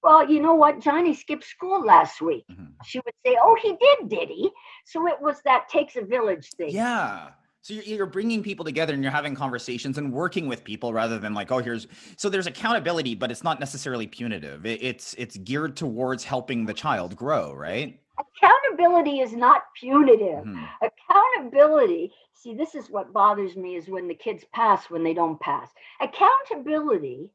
[0.04, 0.82] Well, you know what?
[0.82, 2.46] Johnny skipped school last week.
[2.52, 2.66] Mm-hmm.
[2.86, 4.52] She would say, oh, he did, did he?
[4.86, 6.70] So it was that takes a village thing.
[6.70, 7.30] Yeah.
[7.62, 11.18] So you're, you're bringing people together and you're having conversations and working with people rather
[11.18, 14.66] than like, oh, here's so there's accountability, but it's not necessarily punitive.
[14.68, 18.00] It, it's it's geared towards helping the child grow, right?
[18.20, 20.46] Accountability is not punitive.
[20.46, 20.64] Mm-hmm.
[20.84, 22.12] Accountability
[22.46, 25.70] see this is what bothers me is when the kids pass when they don't pass
[26.02, 27.30] accountability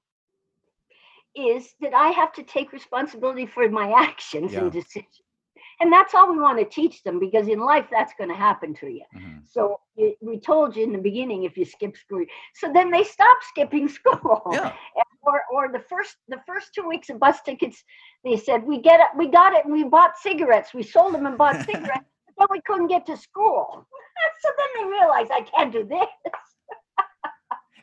[1.34, 4.60] is that i have to take responsibility for my actions yeah.
[4.60, 5.20] and decisions
[5.80, 8.74] and that's all we want to teach them because in life that's going to happen
[8.74, 9.38] to you mm-hmm.
[9.46, 13.04] so it, we told you in the beginning if you skip school so then they
[13.04, 14.72] stop skipping school yeah.
[15.22, 17.82] or or the first the first two weeks of bus tickets
[18.24, 21.26] they said we get it we got it and we bought cigarettes we sold them
[21.26, 23.86] and bought cigarettes but then we couldn't get to school
[24.40, 26.32] so then they realize I can't do this.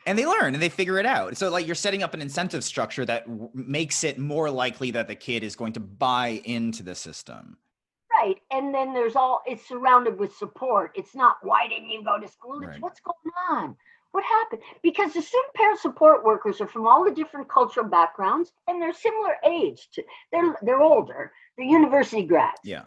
[0.08, 1.36] And they learn and they figure it out.
[1.36, 5.06] So like you're setting up an incentive structure that w- makes it more likely that
[5.06, 7.58] the kid is going to buy into the system.
[8.10, 8.36] Right.
[8.50, 10.92] And then there's all it's surrounded with support.
[10.94, 12.58] It's not why didn't you go to school?
[12.60, 12.80] It's right.
[12.80, 13.76] what's going on?
[14.12, 14.62] What happened?
[14.82, 18.94] Because the student parent support workers are from all the different cultural backgrounds and they're
[18.94, 21.32] similar age to they're they're older.
[21.58, 22.60] They're university grads.
[22.64, 22.84] Yeah.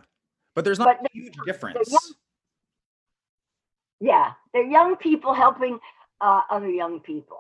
[0.56, 1.88] But there's not but a huge difference.
[1.92, 2.16] Young,
[4.02, 5.80] yeah, they're young people helping
[6.22, 7.40] uh, other young people.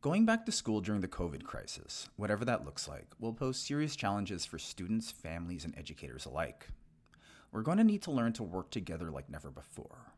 [0.00, 3.96] Going back to school during the COVID crisis, whatever that looks like, will pose serious
[3.96, 6.68] challenges for students, families, and educators alike.
[7.50, 10.12] We're going to need to learn to work together like never before.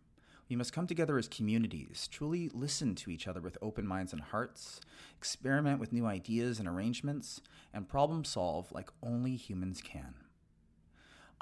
[0.50, 4.20] We must come together as communities, truly listen to each other with open minds and
[4.20, 4.80] hearts,
[5.16, 7.40] experiment with new ideas and arrangements,
[7.72, 10.14] and problem solve like only humans can.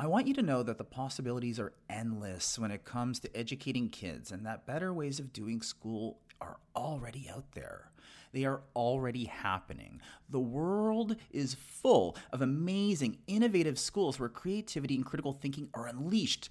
[0.01, 3.89] I want you to know that the possibilities are endless when it comes to educating
[3.89, 7.91] kids, and that better ways of doing school are already out there.
[8.33, 10.01] They are already happening.
[10.29, 16.49] The world is full of amazing, innovative schools where creativity and critical thinking are unleashed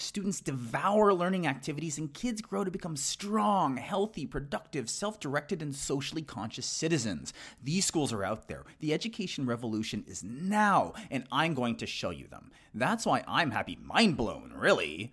[0.00, 5.74] Students devour learning activities and kids grow to become strong, healthy, productive, self directed, and
[5.74, 7.32] socially conscious citizens.
[7.64, 8.62] These schools are out there.
[8.78, 12.52] The education revolution is now, and I'm going to show you them.
[12.72, 15.10] That's why I'm happy, mind blown, really,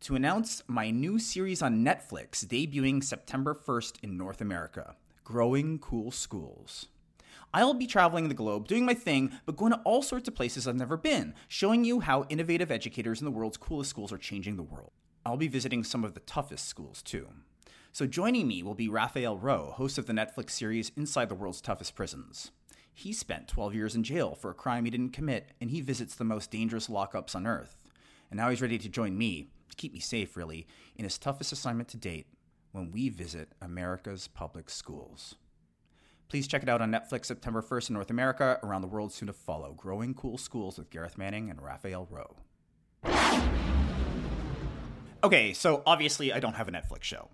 [0.00, 6.10] to announce my new series on Netflix debuting September 1st in North America Growing Cool
[6.10, 6.88] Schools.
[7.52, 10.68] I'll be traveling the globe, doing my thing, but going to all sorts of places
[10.68, 14.56] I've never been, showing you how innovative educators in the world's coolest schools are changing
[14.56, 14.92] the world.
[15.26, 17.28] I'll be visiting some of the toughest schools too.
[17.90, 21.60] So joining me will be Raphael Rowe, host of the Netflix series Inside the World's
[21.60, 22.52] Toughest Prisons.
[22.94, 26.14] He spent 12 years in jail for a crime he didn't commit, and he visits
[26.14, 27.76] the most dangerous lockups on earth.
[28.30, 31.50] And now he's ready to join me, to keep me safe really, in his toughest
[31.50, 32.28] assignment to date
[32.70, 35.34] when we visit America's public schools.
[36.30, 39.26] Please check it out on Netflix September 1st in North America, around the world soon
[39.26, 39.72] to follow.
[39.72, 42.36] Growing Cool Schools with Gareth Manning and Raphael Rowe.
[45.24, 47.30] Okay, so obviously I don't have a Netflix show.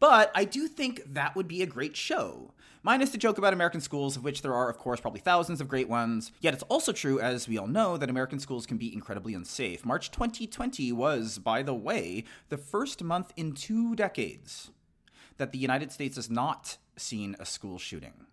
[0.00, 2.52] But I do think that would be a great show.
[2.82, 5.68] Minus the joke about American schools, of which there are, of course, probably thousands of
[5.68, 6.32] great ones.
[6.40, 9.84] Yet it's also true, as we all know, that American schools can be incredibly unsafe.
[9.84, 14.72] March 2020 was, by the way, the first month in two decades
[15.36, 18.26] that the United States has not seen a school shooting.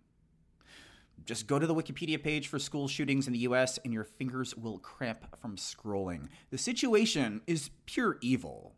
[1.24, 4.56] Just go to the Wikipedia page for school shootings in the US and your fingers
[4.56, 6.28] will cramp from scrolling.
[6.50, 8.74] The situation is pure evil.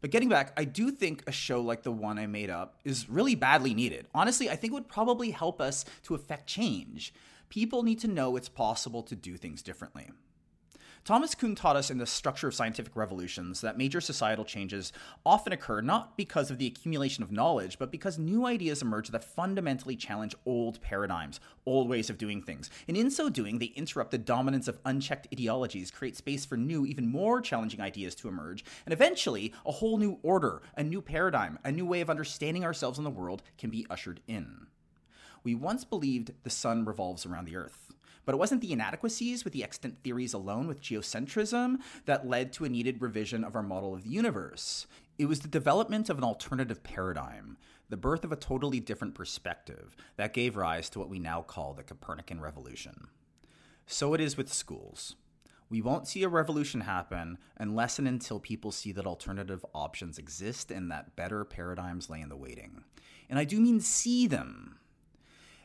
[0.00, 3.08] But getting back, I do think a show like the one I made up is
[3.08, 4.08] really badly needed.
[4.14, 7.12] Honestly, I think it would probably help us to affect change.
[7.50, 10.10] People need to know it's possible to do things differently.
[11.02, 14.92] Thomas Kuhn taught us in the structure of scientific revolutions that major societal changes
[15.24, 19.24] often occur not because of the accumulation of knowledge, but because new ideas emerge that
[19.24, 22.68] fundamentally challenge old paradigms, old ways of doing things.
[22.86, 26.84] And in so doing, they interrupt the dominance of unchecked ideologies, create space for new,
[26.84, 31.58] even more challenging ideas to emerge, and eventually, a whole new order, a new paradigm,
[31.64, 34.66] a new way of understanding ourselves and the world can be ushered in.
[35.42, 37.90] We once believed the sun revolves around the earth.
[38.30, 42.64] But it wasn't the inadequacies with the extant theories alone with geocentrism that led to
[42.64, 44.86] a needed revision of our model of the universe.
[45.18, 49.96] It was the development of an alternative paradigm, the birth of a totally different perspective,
[50.16, 53.08] that gave rise to what we now call the Copernican revolution.
[53.86, 55.16] So it is with schools.
[55.68, 60.70] We won't see a revolution happen unless and until people see that alternative options exist
[60.70, 62.84] and that better paradigms lay in the waiting.
[63.28, 64.76] And I do mean see them.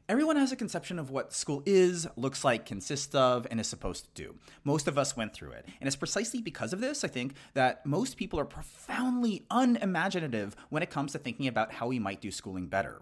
[0.08, 4.04] Everyone has a conception of what school is, looks like, consists of, and is supposed
[4.04, 4.36] to do.
[4.64, 5.66] Most of us went through it.
[5.80, 10.84] And it's precisely because of this, I think, that most people are profoundly unimaginative when
[10.84, 13.02] it comes to thinking about how we might do schooling better.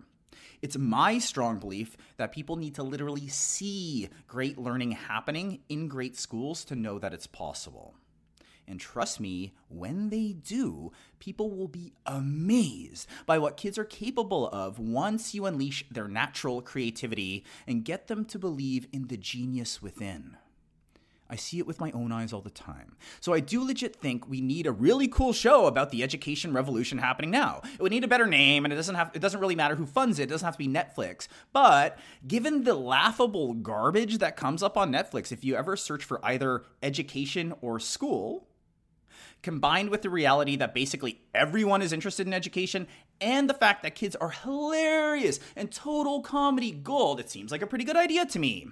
[0.62, 6.16] It's my strong belief that people need to literally see great learning happening in great
[6.16, 7.96] schools to know that it's possible.
[8.68, 14.48] And trust me, when they do, people will be amazed by what kids are capable
[14.50, 19.82] of once you unleash their natural creativity and get them to believe in the genius
[19.82, 20.38] within.
[21.34, 22.96] I see it with my own eyes all the time.
[23.20, 27.00] So I do legit think we need a really cool show about the education revolution
[27.00, 27.62] happening now.
[27.74, 29.88] It would need a better name and it doesn't have it doesn't really matter who
[29.88, 30.24] funds it.
[30.24, 31.28] It doesn't have to be Netflix.
[31.52, 31.98] But
[32.28, 36.66] given the laughable garbage that comes up on Netflix if you ever search for either
[36.84, 38.48] education or school,
[39.42, 42.88] combined with the reality that basically everyone is interested in education
[43.22, 47.68] and the fact that kids are hilarious and total comedy gold, it seems like a
[47.68, 48.68] pretty good idea to me.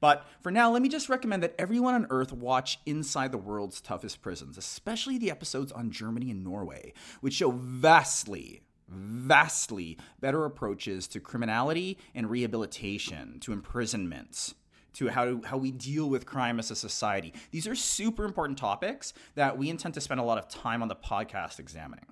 [0.00, 3.80] But for now, let me just recommend that everyone on Earth watch Inside the World's
[3.80, 11.08] Toughest Prisons, especially the episodes on Germany and Norway, which show vastly, vastly better approaches
[11.08, 14.54] to criminality and rehabilitation, to imprisonment,
[14.96, 17.34] to how, how we deal with crime as a society.
[17.50, 20.88] These are super important topics that we intend to spend a lot of time on
[20.88, 22.06] the podcast examining.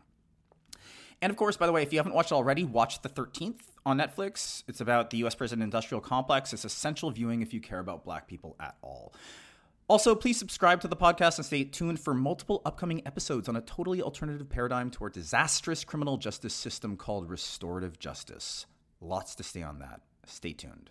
[1.23, 3.61] And of course, by the way, if you haven't watched it already, watch The 13th
[3.87, 4.63] on Netflix.
[4.69, 6.53] It's about the US prison industrial complex.
[6.53, 9.15] It's essential viewing if you care about black people at all.
[9.89, 13.61] Also, please subscribe to the podcast and stay tuned for multiple upcoming episodes on a
[13.63, 18.67] totally alternative paradigm to our disastrous criminal justice system called restorative justice.
[19.01, 20.01] Lots to stay on that.
[20.27, 20.91] Stay tuned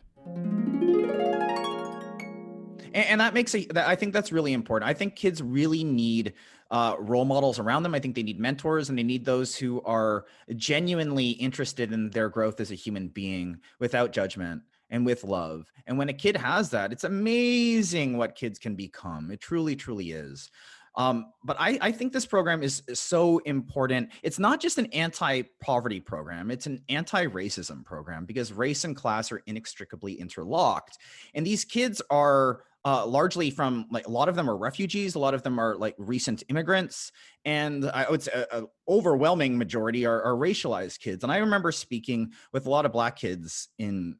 [2.93, 4.89] and, and that makes a i think that's really important.
[4.89, 6.33] I think kids really need
[6.71, 7.93] uh, role models around them.
[7.93, 10.25] I think they need mentors and they need those who are
[10.55, 15.71] genuinely interested in their growth as a human being without judgment and with love.
[15.85, 19.31] And when a kid has that it's amazing what kids can become.
[19.31, 20.49] It truly truly is.
[20.95, 24.11] Um, but I, I, think this program is, is, so important.
[24.21, 28.95] It's not just an anti poverty program, it's an anti racism program because race and
[28.95, 30.99] class are inextricably interlocked.
[31.33, 35.19] And these kids are uh, largely from like a lot of them are refugees, a
[35.19, 37.11] lot of them are like recent immigrants,
[37.45, 41.23] and I would say an overwhelming majority are, are racialized kids.
[41.23, 44.17] And I remember speaking with a lot of black kids in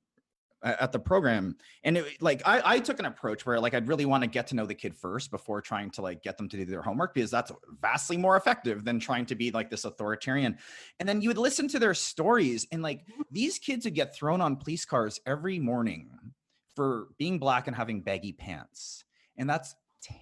[0.64, 4.06] at the program and it, like I, I took an approach where like i'd really
[4.06, 6.58] want to get to know the kid first before trying to like get them to
[6.58, 7.52] do their homework because that's
[7.82, 10.58] vastly more effective than trying to be like this authoritarian
[11.00, 14.40] and then you would listen to their stories and like these kids would get thrown
[14.40, 16.10] on police cars every morning
[16.76, 19.04] for being black and having baggy pants.
[19.38, 19.76] And that's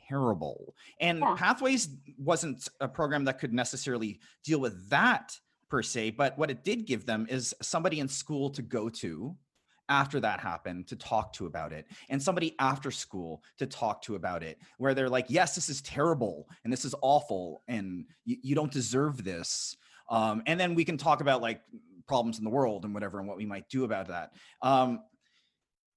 [0.07, 0.75] terrible.
[0.99, 1.35] And Yeah.
[1.35, 5.37] Pathways wasn't a program that could necessarily deal with that
[5.69, 9.35] per se, but what it did give them is somebody in school to go to
[9.91, 14.15] after that happened to talk to about it and somebody after school to talk to
[14.15, 18.37] about it where they're like yes this is terrible and this is awful and you,
[18.41, 19.75] you don't deserve this
[20.09, 21.61] um, and then we can talk about like
[22.07, 24.31] problems in the world and whatever and what we might do about that
[24.61, 25.01] um,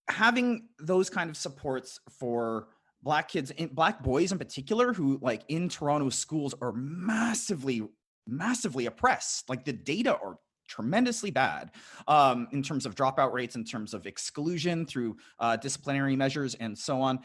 [0.09, 2.69] having those kind of supports for
[3.03, 7.83] black kids in black boys in particular who like in toronto schools are massively
[8.27, 11.71] massively oppressed like the data are tremendously bad
[12.09, 16.77] um, in terms of dropout rates in terms of exclusion through uh, disciplinary measures and
[16.79, 17.19] so on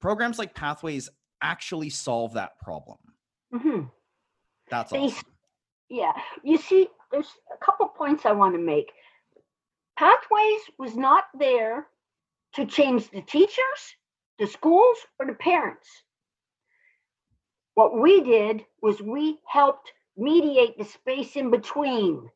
[0.00, 1.08] programs like pathways
[1.42, 2.98] actually solve that problem
[3.52, 3.90] Mhm.
[4.70, 5.24] that's They- awesome.
[5.90, 6.12] Yeah.
[6.42, 8.90] You see, there's a couple points I want to make.
[9.96, 11.86] Pathways was not there
[12.56, 13.96] to change the teachers,
[14.38, 15.88] the schools, or the parents.
[17.74, 22.30] What we did was we helped mediate the space in between.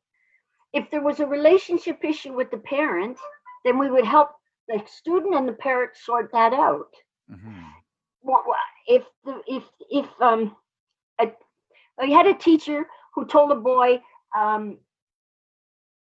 [0.73, 3.19] If there was a relationship issue with the parent,
[3.65, 4.31] then we would help
[4.69, 6.91] the student and the parent sort that out
[7.29, 7.75] Mhm.
[8.23, 8.45] what-
[8.87, 10.57] if the if if um
[11.21, 11.33] a,
[11.99, 14.03] I had a teacher who told a boy
[14.37, 14.79] um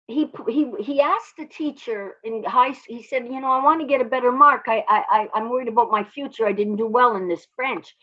[0.07, 3.81] he he he asked the teacher in high s- he said you know I want
[3.81, 4.65] to get a better mark.
[4.67, 6.45] I I I- I'm worried about my future.
[6.45, 7.95] I didn't do well in this French.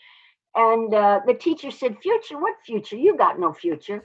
[0.54, 2.38] And uh, the teacher said future?
[2.38, 2.96] What future?
[2.96, 4.04] You got no future.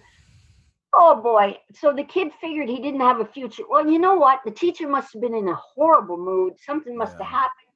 [0.93, 1.57] Oh boy.
[1.73, 3.63] So the kid figured he didn't have a future.
[3.69, 4.41] Well you know what?
[4.45, 6.53] The teacher must have been in a horrible mood.
[6.59, 7.25] Something must Yeah.
[7.25, 7.73] have happened.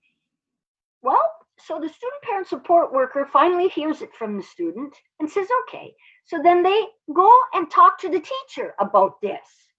[1.02, 5.48] Well, so the student parent support worker finally hears it from the student and says,
[5.64, 5.96] okay.
[6.26, 9.71] So then they go and talk to the teacher about this.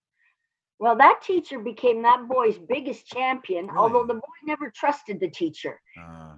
[0.82, 5.80] Well, that teacher became that boy's biggest champion, although the boy never trusted the teacher
[5.96, 6.34] Uh,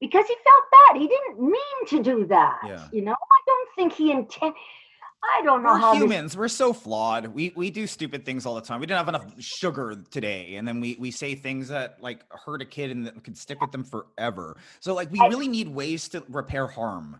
[0.00, 1.00] because he felt bad.
[1.00, 2.60] He didn't mean to do that.
[2.66, 2.86] Yeah.
[2.92, 4.52] You know, I don't think he intend.
[5.22, 8.44] I don't know how we're this humans we're so flawed we we do stupid things
[8.44, 11.68] all the time we didn't have enough sugar today and then we we say things
[11.68, 15.18] that like hurt a kid and that could stick with them forever so like we
[15.20, 17.18] really need ways to repair harm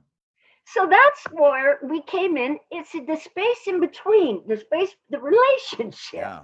[0.66, 2.58] So that's where we came in.
[2.70, 6.20] It's the space in between, the space, the relationship.
[6.20, 6.40] yeah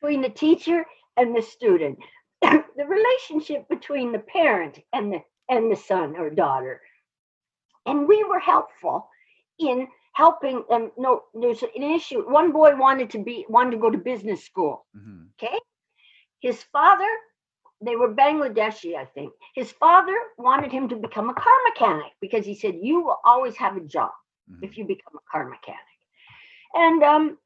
[0.00, 0.84] between the teacher
[1.16, 1.98] and the student
[2.42, 6.80] the relationship between the parent and the and the son or daughter
[7.86, 9.08] and we were helpful
[9.58, 13.90] in helping them no there's an issue one boy wanted to be wanted to go
[13.90, 15.28] to business school Mhm.
[16.40, 17.08] his father
[17.84, 22.46] they were bangladeshi i think his father wanted him to become a car mechanic because
[22.46, 24.10] he said you will always have a job
[24.48, 24.62] Mhm.
[24.62, 25.78] if you become a car mechanic.
[26.74, 27.38] And um,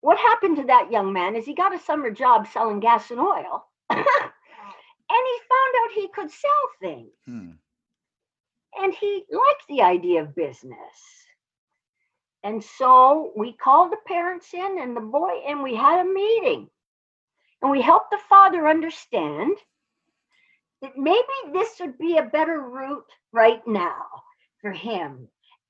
[0.00, 3.20] what happened to that young man is he got a summer job selling gas and
[3.20, 7.58] oil, and he found out he could sell things, Hmm.
[8.76, 11.26] and he liked the idea of business.
[12.44, 16.70] And so we called the parents in and the boy, and we had a meeting,
[17.64, 19.56] and we helped the father understand
[20.82, 21.22] that maybe
[21.54, 24.04] this would be a better route right now
[24.60, 25.28] for him.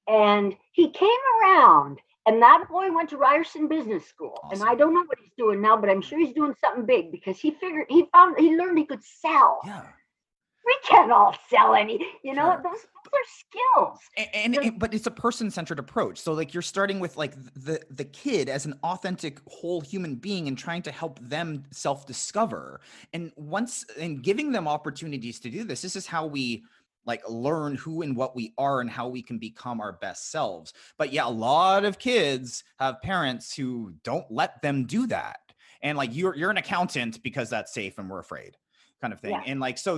[0.08, 1.08] And he came
[1.40, 4.36] around, and that boy went to Ryerson Business School.
[4.50, 7.12] And I don't know what he's doing now, but I'm sure he's doing something big
[7.12, 9.60] because he figured he found he learned he could sell.
[9.64, 9.82] yeah
[10.66, 12.62] We can't all sell any, you know, Sure.
[12.62, 13.98] those, those are skills.
[14.34, 16.18] And, The- but it's a person-centered approach.
[16.18, 20.48] So like you're starting with like the the kid as an authentic whole human being
[20.48, 22.80] and trying to help them self-discover.
[23.12, 26.64] And once and giving them opportunities to do this this is how we
[27.06, 30.72] like learn who and what we are and how we can become our best selves.
[30.96, 35.40] But yeah a lot of kids have parents who don't let them do that.
[35.82, 38.56] And like you're you're an accountant because that's safe and we're afraid
[39.04, 39.50] kind of thing Yeah.
[39.50, 39.92] and like so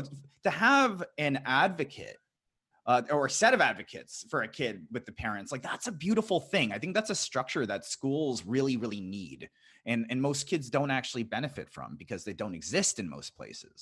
[0.46, 0.92] to have
[1.26, 2.18] an advocate
[2.90, 5.92] uh, or a set of advocates for a kid with the parents like that's a
[6.06, 9.40] beautiful thing i think that's a structure that schools really really need
[9.90, 13.78] and and most kids don't actually benefit from because they don't exist in most places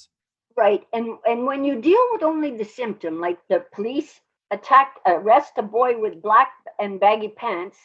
[0.65, 0.83] Right.
[0.97, 4.13] And and when you deal with only the symptom, like the police
[4.57, 7.77] attacked arrest a boy with black and baggy pants,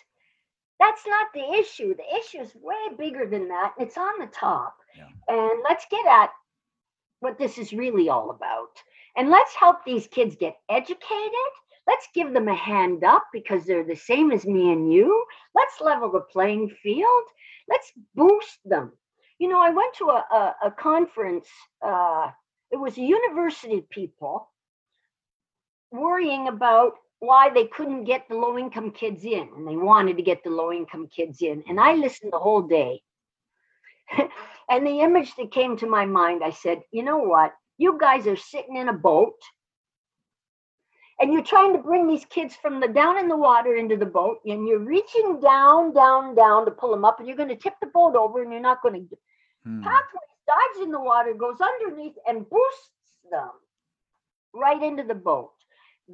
[0.80, 1.96] that's not the issue.
[1.96, 3.74] The issue is way bigger than that.
[3.84, 4.76] It's on the top.
[5.00, 5.10] Yeah.
[5.36, 6.30] And let's get at
[7.20, 8.70] what this is really all about.
[9.16, 11.52] And let's help these kids get educated.
[11.88, 15.26] Let's give them a hand up because they're the same as me and you.
[15.56, 17.24] Let's level the playing field.
[17.68, 18.94] Let's boost them.
[19.40, 21.48] You know, I went to a, a, a conference,
[21.82, 22.30] uh,
[22.72, 24.50] it was university people
[25.92, 30.24] worrying about why they couldn't get the low income kids in and they wanted to
[30.24, 31.64] get the low income kids in.
[31.68, 33.02] And I listened the whole day.
[34.70, 37.54] and the image that came to my mind, I said, you know what?
[37.78, 39.36] You guys are sitting in a boat
[41.20, 44.06] and you're trying to bring these kids from the down in the water into the
[44.06, 47.56] boat and you're reaching down down down to pull them up and you're going to
[47.56, 49.18] tip the boat over and you're not going to
[49.64, 49.84] Hmm.
[49.84, 53.50] pathways dives in the water goes underneath and boosts them
[54.54, 55.52] right into the boat.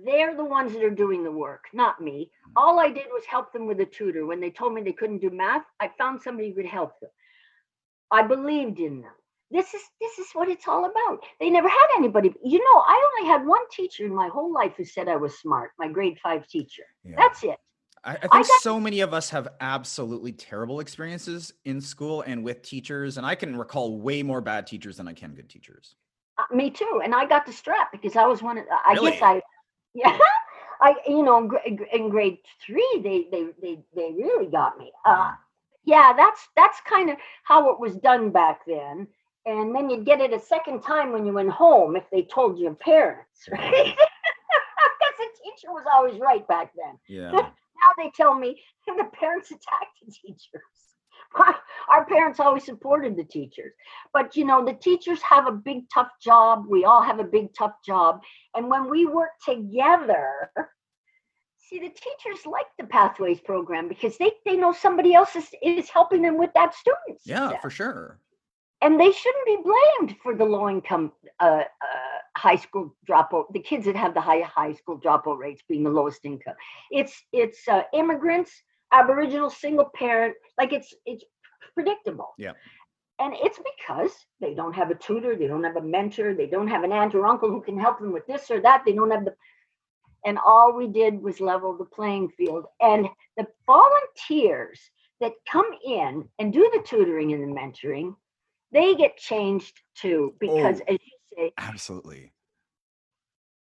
[0.06, 2.32] They're the ones that are doing the work not me.
[2.56, 4.26] All i did was help them with a tutor.
[4.26, 7.10] When they told me they couldn't do math i found somebody who could help them
[8.12, 9.12] i believed in them
[9.52, 13.10] this is this is what it's all about they never had anybody you know i
[13.18, 16.18] only had one teacher in my whole life who said i was smart my grade
[16.22, 17.16] five teacher Yeah.
[17.18, 17.58] that's it
[18.04, 22.44] I, I think got- so many of us have absolutely terrible experiences in school and
[22.44, 25.96] with teachers, and I can recall way more bad teachers than I can good teachers.
[26.38, 27.02] Uh, me too.
[27.04, 28.66] And I got the strap because I was one of.
[28.86, 29.14] I Really?
[29.14, 29.42] guess I,
[29.96, 30.20] yeah,
[30.82, 34.92] I you know in, in grade three they they they they really got me.
[35.04, 35.32] Uh,
[35.86, 39.08] yeah, that's that's kind of how it was done back then.
[39.46, 42.58] And then you'd get it a second time when you went home if they told
[42.58, 43.96] your parents, right?
[43.96, 46.98] Because the teacher was always right back then.
[47.08, 47.50] Yeah.
[47.78, 50.62] Now they tell me the parents attacked the teachers.
[51.90, 53.74] Our parents always supported the teachers.
[54.14, 56.66] But you know, the teachers have a big tough job.
[56.68, 58.22] We all have a big tough job.
[58.56, 60.50] And when we work together,
[61.68, 65.90] see the teachers like the pathways program because they, they know somebody else is, is
[65.90, 67.20] helping them with that student.
[67.26, 68.20] Yeah, for sure.
[68.82, 73.60] and they shouldn't be blamed for the low income uh, uh, high school dropout the
[73.60, 76.56] kids that have the high high school dropout rates being the lowest income
[76.92, 78.52] it's it's uh, immigrants
[78.92, 81.24] aboriginal single parent like it's it's
[81.74, 82.52] predictable Yeah.
[83.20, 84.12] and it's because
[84.42, 87.16] they don't have a tutor they don't have a mentor they don't have an aunt
[87.16, 89.34] or uncle who can help them with this or that they don't have the
[90.26, 93.08] and all we did was level the playing field and
[93.38, 94.80] the volunteers
[95.22, 98.16] that come in and do the tutoring and the mentoring
[98.72, 100.94] they get changed too because Oh.
[100.94, 102.34] as you say Absolutely.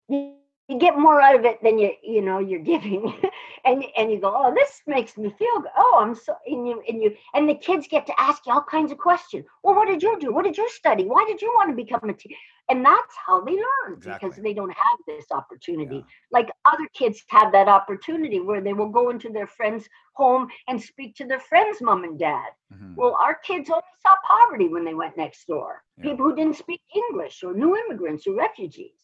[0.09, 0.35] you,
[0.69, 3.13] you get more out of it than you you know you're giving
[3.65, 6.83] and and you go oh this makes me feel good oh i'm so and you
[6.89, 9.89] and you and the kids get to ask you all kinds of questions well what
[9.89, 12.37] did you do what did you study why did you want to become a teacher
[12.71, 16.03] and that's how they learn because they don't have this opportunity Yeah.
[16.33, 20.81] like other kids have that opportunity where they will go into their friend's home and
[20.81, 22.97] speak to their friend's mom and dad Mhm.
[22.97, 25.83] well, our kids only saw poverty when they went next door.
[25.97, 26.05] Yeah.
[26.05, 28.99] People who didn't speak English or new immigrants or refugees.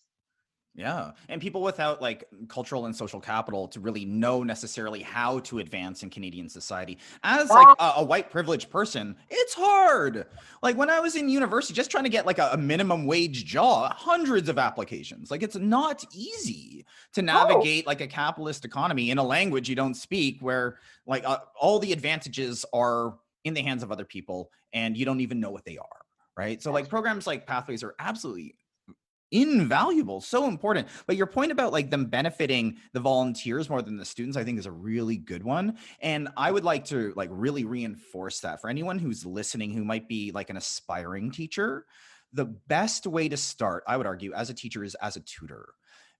[0.75, 1.11] Yeah.
[1.29, 6.03] And people without like cultural and social capital to really know necessarily how to advance
[6.03, 6.99] in Canadian society.
[7.25, 10.27] As like a, a white privileged person, it's hard.
[10.63, 13.45] Like when I was in university, just trying to get like a, a minimum wage
[13.45, 15.31] job, hundreds of applications.
[15.31, 19.95] Like it's not easy to navigate like a capitalist economy in a language you don't
[19.95, 24.97] speak where like uh, all the advantages are in the hands of other people and
[24.97, 25.87] you don't even know what they are.
[26.37, 26.63] Right.
[26.63, 28.55] So like programs like Pathways are absolutely
[29.31, 30.89] invaluable so important.
[31.07, 34.59] But your point about like them benefiting the volunteers more than the students i think
[34.59, 35.77] is a really good one.
[36.01, 40.09] And i would like to like really reinforce that for anyone who's listening who might
[40.09, 41.87] be like an aspiring teacher
[42.33, 45.75] the best way to start i would argue as a teacher is as a tutor.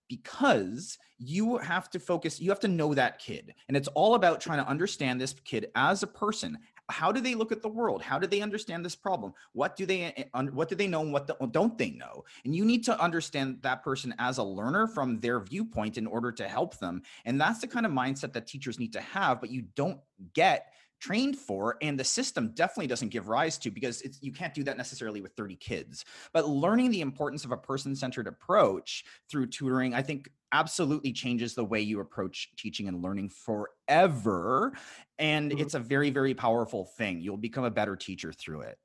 [0.09, 3.55] Because you have to focus you have to know that kid.
[3.69, 6.59] And it's all about trying to understand this kid as a person
[6.91, 8.03] how do they look at the world?
[8.03, 9.33] How do they understand this problem?
[9.53, 12.25] What do they eh, what do they know and what the- don't they know?
[12.45, 16.33] And you need to understand that person as a learner from their viewpoint in order
[16.33, 17.03] to help them.
[17.25, 20.01] And that's the kind of mindset that teachers need to have but you don't
[20.35, 24.55] get trained for and the system definitely doesn't give rise to because it's you can't
[24.55, 29.47] do that necessarily with 30 kids but learning the importance of a person-centered approach through
[29.47, 34.73] tutoring i think absolutely changes the way you approach teaching and learning forever
[35.19, 35.59] and Mhm.
[35.59, 38.79] it's a very very powerful thing you'll become a better teacher through it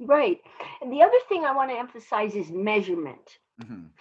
[0.00, 0.40] Right.
[0.80, 3.38] And the other thing I want to emphasize is measurement.
[3.58, 3.96] Mhm.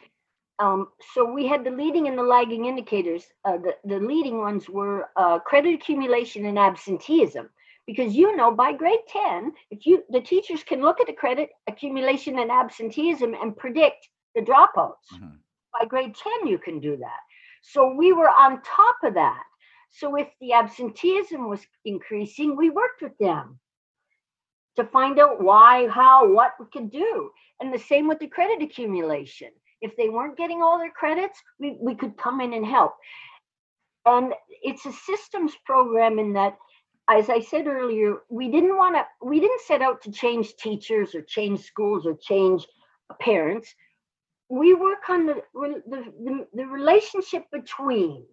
[0.59, 3.25] Um, so we had the leading and the lagging indicators.
[3.43, 7.49] Uh, the, the leading ones were uh, credit accumulation and absenteeism.
[7.85, 11.49] Because you know, by grade 10, if you the teachers can look at the credit
[11.67, 15.07] accumulation and absenteeism and predict the dropouts.
[15.13, 15.37] Mhm.
[15.77, 17.19] By grade 10, you can do that.
[17.61, 19.43] So we were on top of that.
[19.91, 23.59] So if the absenteeism was increasing, we worked with them
[24.75, 27.31] to find out why, how, what we could do.
[27.59, 29.51] And the same with the credit accumulation.
[29.81, 32.93] If they weren't getting all their credits, we, we could come in and help.
[34.05, 36.57] And it's a systems program in that,
[37.09, 41.15] as I said earlier, we didn't want to, we didn't set out to change teachers
[41.15, 42.65] or change schools or change
[43.19, 43.73] parents.
[44.49, 45.83] We work on the, the,
[46.23, 48.25] the, the relationship between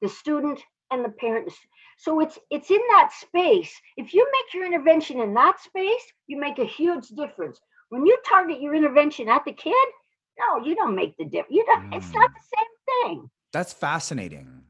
[0.00, 1.52] the student and the parent.
[1.98, 3.72] So it's it's in that space.
[3.96, 7.60] If you make your intervention in that space, you make a huge difference.
[7.90, 9.74] When you target your intervention at the kid,
[10.38, 11.50] no, you don't make the difference.
[11.54, 11.92] You don't.
[11.92, 12.34] It's not Mm.
[12.34, 12.68] the same
[13.16, 13.30] thing.
[13.52, 14.62] That's fascinating.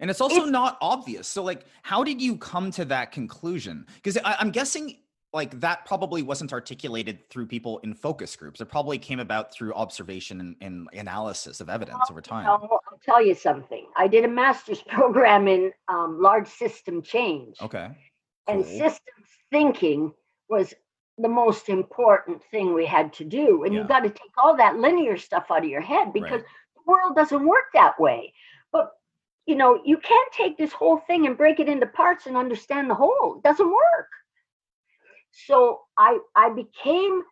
[0.00, 1.26] And it's also It's- not obvious.
[1.28, 3.86] So, like, how did you come to that conclusion?
[3.96, 4.98] Because I'm guessing,
[5.32, 8.60] like, that probably wasn't articulated through people in focus groups.
[8.60, 12.46] It probably came about through observation and, and analysis of evidence over time.
[12.46, 13.86] I'll, I'll tell you something.
[13.96, 17.88] I did a master's program in um, large system change, Okay.
[18.48, 18.72] and cool.
[18.78, 20.12] systems thinking
[20.48, 20.74] was
[21.18, 23.64] the most important thing we had to do.
[23.64, 23.80] And Yeah.
[23.80, 27.16] you got to take all that linear stuff out of your head because the world
[27.16, 28.32] doesn't work that way.
[28.72, 28.90] But
[29.46, 32.90] you know, you can't take this whole thing and break it into parts and understand
[32.90, 33.36] the whole.
[33.36, 34.08] It doesn't work.
[35.48, 37.22] So I I became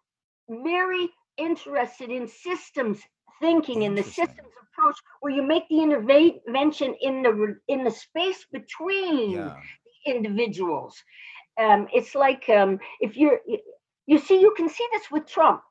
[0.49, 3.01] very interested in systems
[3.41, 8.45] thinking and the systems approach where you make the intervention in the in the space
[8.53, 9.61] between Yeah.
[10.07, 11.03] individuals.
[11.61, 13.41] Um, it's like um, if you're,
[14.07, 15.63] you see, you can see this with Trump.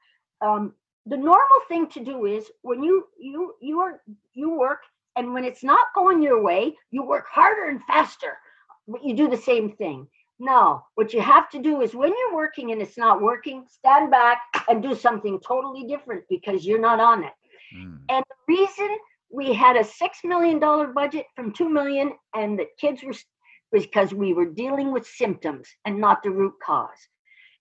[0.41, 0.73] Um,
[1.05, 4.01] the normal thing to do is when you you you are
[4.34, 4.82] you work,
[5.15, 8.38] and when it's not going your way, you work harder and faster.
[8.88, 10.07] But you do the same thing.
[10.39, 14.09] No, what you have to do is when you're working and it's not working, stand
[14.09, 17.34] back and do something totally different because you're not on it.
[17.77, 17.99] Mm.
[18.09, 18.89] And the reason
[19.32, 23.13] we had a six million dollar budget from two million, and the kids were
[23.72, 27.07] because we were dealing with symptoms and not the root cause.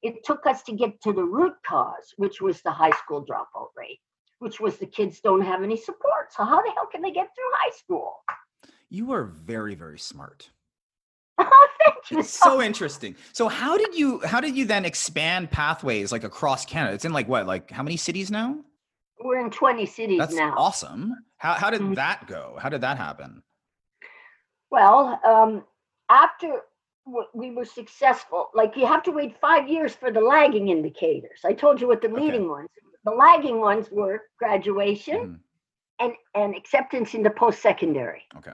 [0.03, 3.69] It took us to get to the root cause, which was the high school dropout
[3.77, 4.01] rate,
[4.39, 6.33] which was the kids don't have any support.
[6.33, 8.15] So how the hell can they get through high school?
[8.89, 10.51] You are very, very smart.
[11.43, 12.19] Oh, thank you.
[12.19, 13.17] It's so interesting.
[13.33, 16.95] So how did you how did you then expand pathways like across Canada?
[16.95, 18.59] It's in like what, like how many cities now?
[19.23, 20.55] We're in 20 cities That's now.
[20.57, 21.15] awesome.
[21.39, 21.95] How how did Mhm.
[21.95, 22.59] that go?
[22.61, 23.43] How did that happen?
[24.71, 25.65] Well, um,
[26.11, 26.63] after
[27.33, 31.41] we were successful, like you have to wait five years for the lagging indicators.
[31.45, 32.21] I told you what the Okay.
[32.21, 32.69] leading ones.
[33.05, 35.41] The lagging ones were graduation Mhm.
[36.01, 38.27] and and acceptance into post secondary.
[38.37, 38.53] Okay.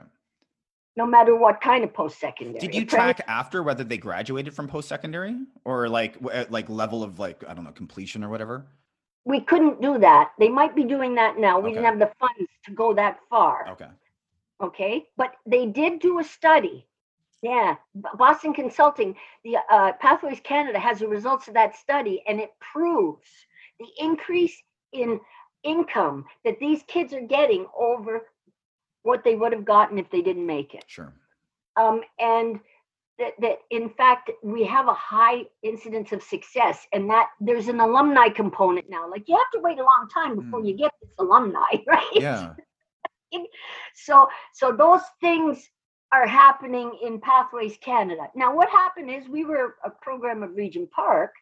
[0.95, 2.59] No matter what kind of post secondary.
[2.59, 5.35] Did you track after whether they graduated from post secondary
[5.65, 6.15] or like
[6.49, 8.65] like level of like I don't know completion or whatever?
[9.25, 10.31] We couldn't do that.
[10.39, 11.59] They might be doing that now.
[11.59, 13.67] We didn't have the funds to go that far.
[13.69, 13.89] Okay.
[14.59, 16.87] okay but they did do a study
[17.41, 17.75] yeah
[18.17, 23.27] boston consulting the uh, pathways canada has the results of that study and it proves
[23.79, 24.61] the increase
[24.93, 25.19] in
[25.63, 28.21] income that these kids are getting over
[29.03, 31.13] what they would have gotten if they didn't make it Sure.
[31.75, 32.59] um, and
[33.19, 37.79] that, that in fact we have a high incidence of success and that there's an
[37.79, 40.65] alumni component now like you have to wait a long time before Hmm.
[40.65, 42.55] you get this alumni right Yeah.
[43.95, 45.69] so so those things
[46.13, 48.27] are happening in pathways canada.
[48.35, 51.33] Now what happened is we were a program of regent park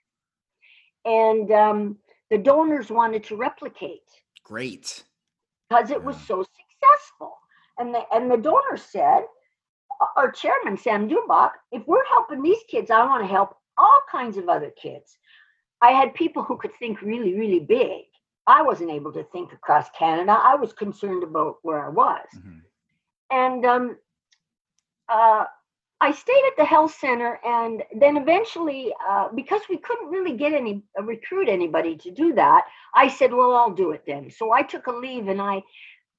[1.05, 1.97] and um,
[2.32, 4.01] the donors wanted to replicate.
[4.43, 5.03] Great.
[5.70, 7.38] because it was so successful.
[7.78, 9.24] And the and the donor said
[10.18, 14.38] our chairman sam Duboc if we're helping these kids i want to help all kinds
[14.38, 15.18] of other kids.
[15.82, 18.03] I had people who could think really really big.
[18.47, 20.32] I wasn't able to think across canada.
[20.38, 22.28] I was concerned about where i was.
[22.38, 22.61] Mhm.
[23.32, 23.97] and um,
[25.10, 25.45] uh,
[26.01, 30.53] I stayed at the health center, and then eventually, uh, because we couldn't really get
[30.53, 34.51] any uh, recruit anybody to do that, I said, "Well, I'll do it then." So
[34.51, 35.64] I took a leave, and I,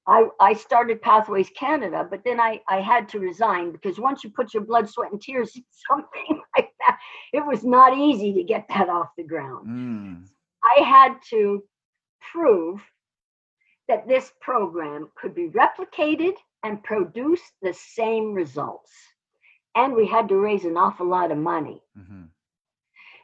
[0.07, 2.07] I, I started Pathways Canada.
[2.09, 5.21] But then I, I had to resign because once you put your blood, sweat, and
[5.21, 6.97] tears in something like that,
[7.33, 9.67] it was not easy to get that off the ground.
[9.67, 10.27] Mm.
[10.63, 11.63] I had to
[12.31, 12.81] prove
[13.87, 16.33] that this program could be replicated
[16.63, 18.91] and produce the same results.
[19.75, 22.29] And we had to raise an awful lot of money Mhm.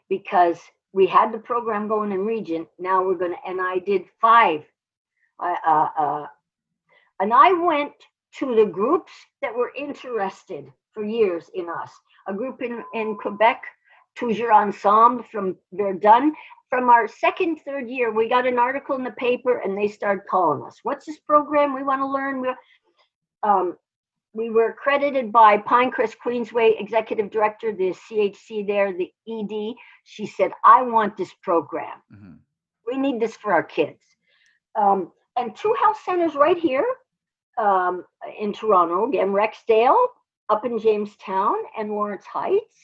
[0.10, 0.60] because
[0.94, 2.68] we had the program going in Regent.
[2.78, 4.64] Now we're going to, and I did five.
[5.40, 6.28] Uh, uh, uh,
[7.20, 7.94] and I went
[8.40, 9.12] to the groups
[9.42, 11.92] that were interested for years in us.
[12.28, 13.64] A group in, in Quebec,
[14.16, 16.36] Toujours Ensemble from Verdun.
[16.70, 20.24] From our second, third year, we got an article in the paper and they started
[20.30, 20.80] calling us.
[20.84, 21.74] What's this program?
[21.74, 22.44] We want to learn.
[23.44, 23.78] We, um,
[24.34, 29.76] we were accredited by Pinecrest Queensway Executive Director, the CHC there, the ED.
[30.06, 32.02] She said, I want this program.
[32.12, 32.40] Mhm.
[32.88, 34.02] We need this for our kids.
[34.76, 36.86] Um, and two health centers right here
[37.58, 38.06] um,
[38.40, 40.08] in Toronto, again, Rexdale,
[40.50, 42.76] up in Jamestown, and Lawrence Heights,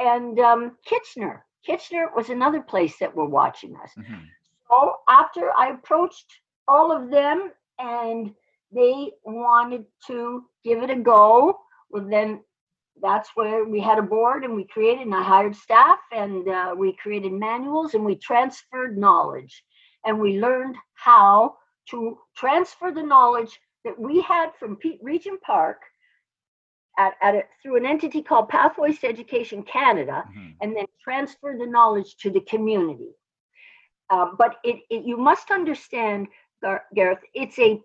[0.00, 1.44] and um, Kitchener.
[1.64, 3.92] Kitchener was another place that were watching us.
[3.96, 4.26] Mhm.
[4.68, 8.34] So after I approached all of them and
[8.74, 11.58] they wanted to give it a go,
[11.90, 12.42] well, then
[13.02, 16.74] that's where we had a board and we created and I hired staff and uh,
[16.76, 19.64] we created manuals and we transferred knowledge
[20.04, 21.56] and we learned how
[21.90, 25.80] to transfer the knowledge that we had from Pe- Regent Park
[26.98, 30.56] at, at it through an entity called Pathways to Education Canada Mhm.
[30.60, 33.14] and then transfer the knowledge to the community.
[34.10, 36.28] Uh, but it, it, you must understand,
[36.94, 37.80] Gareth, it's a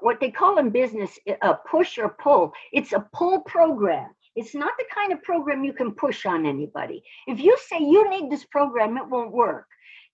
[0.00, 2.52] what they call in business a push or pull.
[2.72, 4.10] It's a pull program.
[4.36, 7.02] It's not the kind of program you can push on anybody.
[7.26, 9.66] If you say you need this program, it won't work.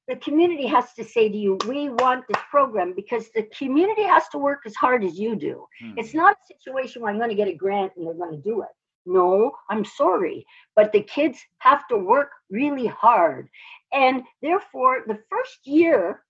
[0.09, 4.29] The community has to say to you, we want this program because the community has
[4.29, 5.67] to work as hard as you do.
[5.81, 5.99] Hmm.
[5.99, 8.43] It's not a situation where I'm going to get a grant and they're going to
[8.43, 8.69] do it.
[9.05, 10.45] No, I'm sorry.
[10.75, 13.49] But the kids have to work really hard.
[13.93, 16.23] And therefore, the first year,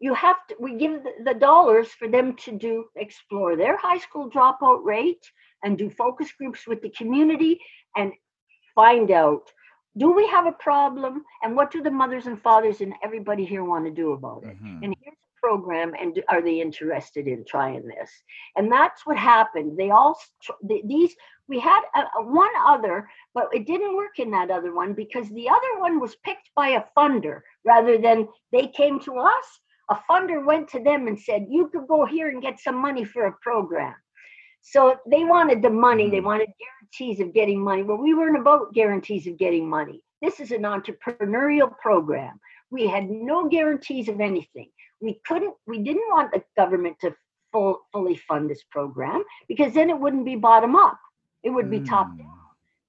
[0.00, 3.98] you have to, we give the, the dollars for them to do explore their high
[3.98, 5.24] school dropout rate
[5.62, 7.60] and do focus groups with the community
[7.96, 8.12] and
[8.74, 9.42] find out
[9.96, 13.64] do we have a problem and what do the mothers and fathers and everybody here
[13.64, 14.56] want to do about it?
[14.62, 14.84] Mhm.
[14.84, 18.10] and here's a program and are they interested in trying this
[18.56, 21.14] and that's what happened they all s- tr- th- these
[21.48, 25.28] we had a, a one other but it didn't work in that other one because
[25.30, 29.60] the other one was picked by a funder rather than they came to us
[29.90, 33.04] a funder went to them and said you could go here and get some money
[33.04, 33.94] for a program.
[34.62, 36.10] So they wanted the money.
[36.10, 36.24] They Mhm.
[36.32, 37.82] wanted guarantees of getting money.
[37.82, 40.02] Well we weren't about guarantees of getting money.
[40.22, 42.40] This is an entrepreneurial program.
[42.70, 44.70] We had no guarantees of anything.
[45.00, 47.16] We couldn't we didn't want the government to
[47.52, 50.98] full, fully fund this program because then it wouldn't be bottom up.
[51.42, 52.18] It would be top Mm.
[52.18, 52.38] down.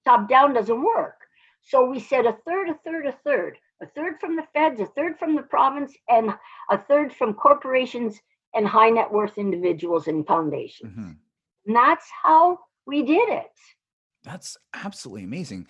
[0.05, 1.17] Top down doesn't work.
[1.63, 4.85] So we said a third a third a third a third from the feds a
[4.85, 6.31] third from the province and
[6.69, 8.19] a third from corporations
[8.53, 11.17] and high net worth individuals and foundations Mhm.
[11.65, 13.51] and that's how we did it
[14.23, 15.67] That's absolutely amazing.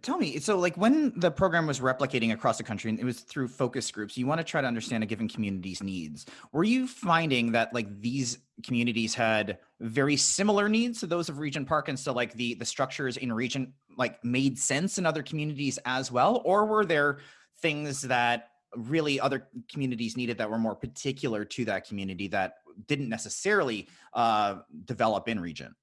[0.00, 3.20] Tell me, so like when the program was replicating across the country and it was
[3.20, 6.24] through focus groups, you want to try to understand a given community's needs.
[6.52, 11.66] Were you finding that like these communities had very similar needs to those of Regent
[11.66, 15.80] Park and so like the the structures in Regent like made sense in other communities
[15.84, 16.42] as well?
[16.44, 17.18] Or were there
[17.60, 22.54] things that really other communities needed that were more particular to that community that
[22.86, 25.74] didn't necessarily uh, develop in Regent?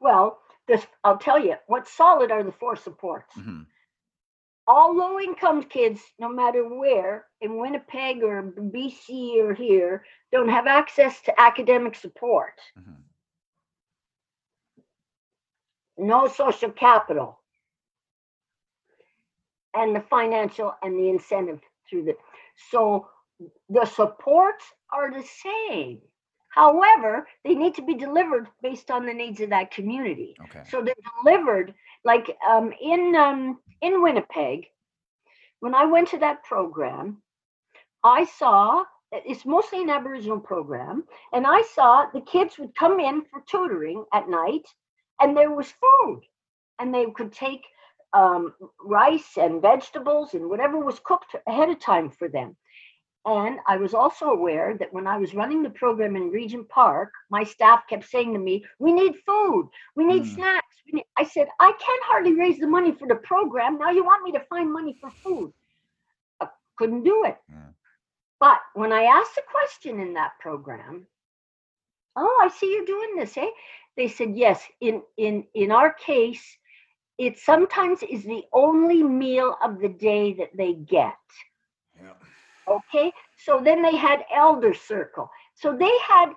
[0.00, 0.38] well
[0.70, 3.66] this i'll tell you what's solid are the four supports Mhm.
[4.66, 8.42] all low income kids, no matter where, in Winnipeg or
[8.74, 13.02] BC or here, don't have access to academic support, Mhm.
[15.98, 17.40] no social capital,
[19.74, 22.16] and the financial and the incentive through the.
[22.70, 23.08] So
[23.68, 26.00] the supports are the same.
[26.50, 30.36] However, they need to be delivered based on the needs of that community.
[30.44, 30.62] Okay.
[30.68, 31.74] So they're delivered
[32.04, 34.66] like um, in um, in Winnipeg.
[35.60, 37.22] When I went to that program,
[38.02, 43.22] I saw it's mostly an Aboriginal program, and I saw the kids would come in
[43.24, 44.66] for tutoring at night,
[45.20, 46.22] and there was food,
[46.78, 47.62] and they could take
[48.12, 52.56] um, rice and vegetables and whatever was cooked ahead of time for them.
[53.26, 57.12] And I was also aware that when I was running the program in Regent Park,
[57.30, 60.34] my staff kept saying to me, We need food, we need Mm.
[60.34, 60.76] snacks.
[60.86, 61.04] We need...
[61.16, 63.78] I said, I can't hardly raise the money for the program.
[63.78, 65.52] Now you want me to find money for food.
[66.40, 67.38] I couldn't do it.
[67.48, 67.72] Yeah.
[68.40, 71.06] But when I asked a question in that program,
[72.16, 73.50] oh, I see you're doing this, eh?
[73.96, 76.44] They said, yes, in in in our case,
[77.18, 81.18] it sometimes is the only meal of the day that they get.
[82.00, 82.14] Yeah.
[82.70, 85.28] Okay, so then they had elder circle.
[85.54, 86.32] So they had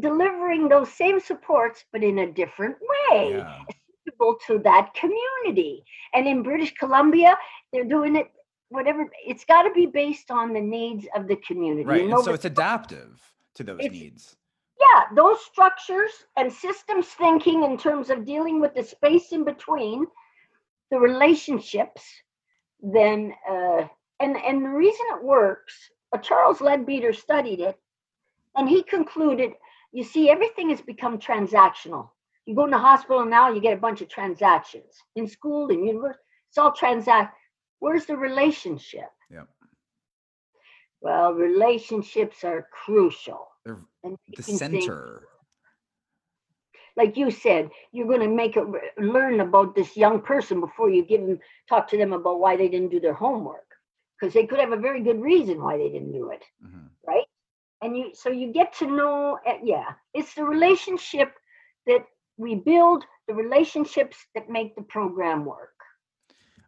[0.00, 3.64] delivering those same supports, but in a different way, Yeah.
[4.04, 5.84] suitable to that community.
[6.14, 7.38] And in British Columbia,
[7.72, 8.30] they're doing it
[8.70, 9.10] whatever.
[9.26, 11.84] It's got to be based on the needs of the community.
[11.84, 12.04] Right.
[12.10, 13.20] And so it's adaptive
[13.54, 14.36] to those needs.
[14.80, 20.06] yeah, those structures and systems thinking in terms of dealing with the space in between,
[20.90, 22.02] the relationships,
[22.80, 23.84] then uh,
[24.20, 25.74] and and the reason it works,
[26.12, 27.78] uh, Charles Leadbeater studied it,
[28.56, 29.52] and he concluded,
[29.92, 32.10] you see, everything has become transactional.
[32.46, 34.92] You go in the hospital now, you get a bunch of transactions.
[35.16, 37.36] In school, in university, it's all transact.
[37.78, 39.10] Where's the relationship?
[39.30, 39.48] Yep.
[41.00, 43.46] Well, relationships are crucial.
[43.64, 43.78] They're
[44.36, 45.28] the center.
[46.96, 48.64] like you said, you're going to make it
[48.98, 51.38] learn about this young person before you give them
[51.68, 53.67] talk to them about why they didn't do their homework
[54.18, 56.90] because they could have a very good reason why they didn't do it, Mhm.
[57.06, 57.26] right?
[57.82, 61.32] And you so you get to know, uh, yeah, it's the relationship
[61.86, 62.04] that
[62.36, 65.74] we build the relationships that make the program work.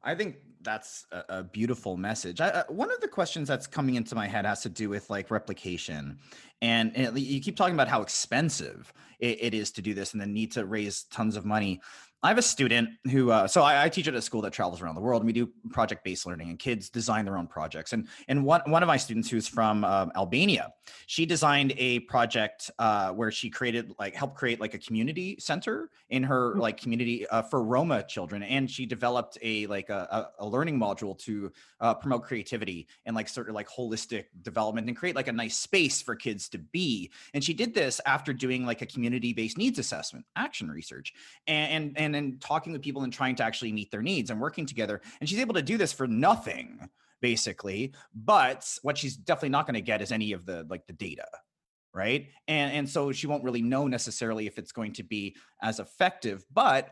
[0.02, 2.40] I think that's a, beautiful message.
[2.40, 5.08] I, uh, one of the questions that's coming into my head has to do with
[5.10, 6.18] like replication,
[6.60, 10.20] and, and you keep talking about how expensive it, it is to do this, and
[10.20, 11.80] the need to raise tons of money.
[12.22, 14.82] I have a student who, uh, so I, I, teach at a school that travels
[14.82, 17.94] around the world, and we do project-based learning, and kids design their own projects.
[17.94, 20.72] And and one one of my students who's from uh, Albania,
[21.06, 25.88] she designed a project uh, where she created like helped create like a community center
[26.10, 26.60] in her mm.
[26.60, 31.18] like community uh, for Roma children, and she developed a like a, a learning module
[31.20, 31.50] to
[31.80, 35.56] uh, promote creativity and like sort of like holistic development and create like a nice
[35.56, 37.10] space for kids to be.
[37.32, 41.14] And she did this after doing like a community-based needs assessment, action research,
[41.46, 44.30] and and, and and and talking with people and trying to actually meet their needs
[44.30, 45.00] and working together.
[45.20, 46.88] And she's able to do this for nothing,
[47.20, 47.92] basically.
[48.14, 51.26] But what she's definitely not going to get is any of the like the data
[51.92, 55.80] right and and so she won't really know necessarily if it's going to be as
[55.80, 56.90] effective but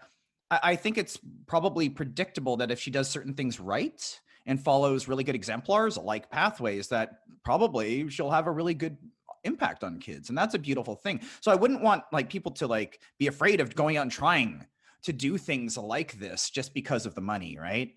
[0.50, 5.06] I, I, think it's probably predictable that if she does certain things right and follows
[5.06, 8.96] really good exemplars like pathways that probably she'll have a really good
[9.44, 12.66] impact on kids and that's a beautiful thing so i wouldn't want like people to
[12.66, 14.66] like be afraid of going out and trying
[15.02, 17.94] to do things like this just because of the money, right?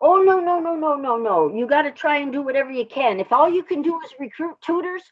[0.00, 1.54] Oh no, no, no, no, no, no.
[1.54, 3.18] You got to try and do whatever you can.
[3.18, 5.02] If all you can do is recruit tutors,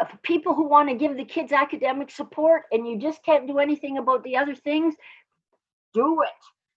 [0.00, 3.58] uh, people who want to give the kids academic support and you just can't do
[3.58, 4.94] anything about the other things,
[5.92, 6.28] do it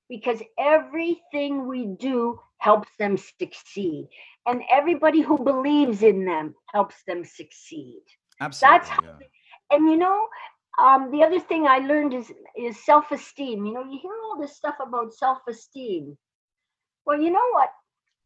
[0.09, 4.07] because everything we do helps them succeed.
[4.45, 8.01] And everybody who believes in them helps them succeed.
[8.41, 8.77] Absolutely.
[8.77, 9.77] That's how, yeah.
[9.77, 10.27] and you know,
[10.79, 13.65] um, the other thing I learned is is self esteem.
[13.65, 16.17] You know, you hear all this stuff about self esteem.
[17.05, 17.69] Well, you know what?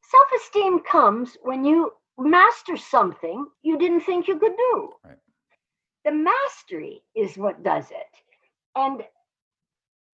[0.04, 4.89] Self esteem comes when you master something you didn't think you could do.
[5.04, 5.18] Right.
[6.06, 8.08] The mastery is what does it.
[8.76, 9.04] And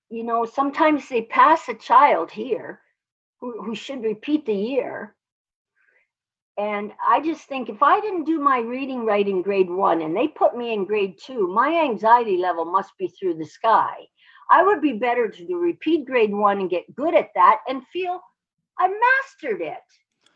[0.09, 2.81] you know, sometimes they pass a child here
[3.39, 5.15] who, who should repeat the year
[6.57, 10.15] and I just think if I didn't do my reading right in grade one and
[10.15, 13.95] they put me in grade two, my anxiety level must be through the sky.
[14.51, 17.85] I would be better to do repeat grade one and get good at that and
[17.87, 18.21] feel
[18.77, 19.77] I mastered it.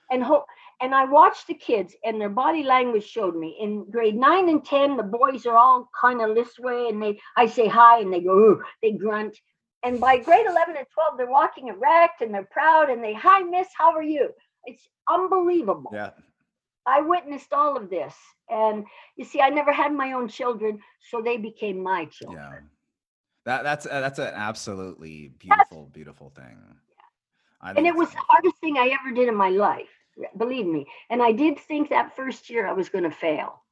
[0.09, 0.45] And hope
[0.82, 4.63] and I watched the kids and their body language showed me in grade nine and
[4.63, 8.11] 10, the boys are all kind of this way and they I say hi and
[8.11, 9.38] they go, they grunt.
[9.84, 13.43] And by grade 11 and 12, they're walking erect and they're proud and they, hi,
[13.43, 14.30] miss, how are you?
[14.68, 15.89] It's unbelievable.
[15.93, 16.11] Yeah.
[16.86, 18.13] I witnessed all of this.
[18.49, 22.41] And you see, I never had my own children, so they became my children.
[22.41, 22.59] Yeah.
[23.45, 26.57] That that's uh, that's an absolutely beautiful, that's, beautiful thing.
[27.63, 27.74] Yeah.
[27.76, 29.89] And it was the hardest thing I ever did in my life,
[30.38, 30.86] believe me.
[31.09, 33.63] And I did think that first year I was going to fail.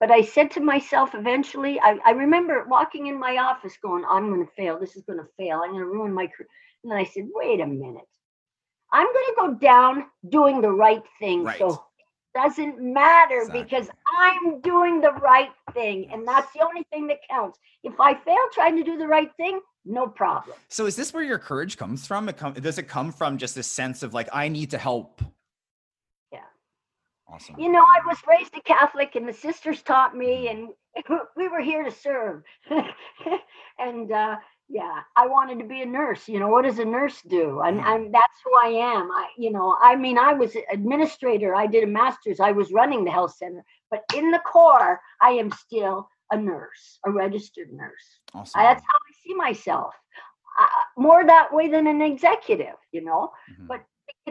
[0.00, 4.28] But I said to myself eventually, I, I remember walking in my office going, I'm
[4.28, 4.78] going to fail.
[4.78, 5.60] This is going to fail.
[5.62, 6.48] I'm going to ruin my career.
[6.82, 8.08] And then I said, wait a minute.
[8.92, 11.44] I'm going to go down doing the right thing.
[11.44, 11.58] Right.
[11.58, 13.62] So it doesn't matter exactly.
[13.62, 13.88] because
[14.18, 16.10] I'm doing the right thing.
[16.12, 17.58] And that's the only thing that counts.
[17.82, 20.56] If I fail trying to do the right thing, no problem.
[20.68, 22.28] So is this where your courage comes from?
[22.28, 25.22] It come, does it come from just this sense of like, I need to help?
[26.30, 26.40] Yeah.
[27.26, 27.58] Awesome.
[27.58, 30.68] You know, I was raised a Catholic and the sisters taught me and
[31.36, 32.42] we were here to serve.
[33.78, 34.36] and uh,
[34.72, 37.60] yeah i wanted to be a nurse you know what does a nurse do?
[37.60, 37.92] And, mm-hmm.
[37.92, 39.10] and that's who i am.
[39.12, 43.04] I you know i mean i was administrator i did a master's i was running
[43.04, 48.20] the health center but in the core i am still a nurse a registered nurse.
[48.34, 48.60] Awesome.
[48.60, 49.94] I, that's how i see myself.
[50.60, 50.66] Uh,
[50.96, 53.30] more that way than an executive you know?
[53.52, 53.66] Mm-hmm.
[53.66, 53.84] but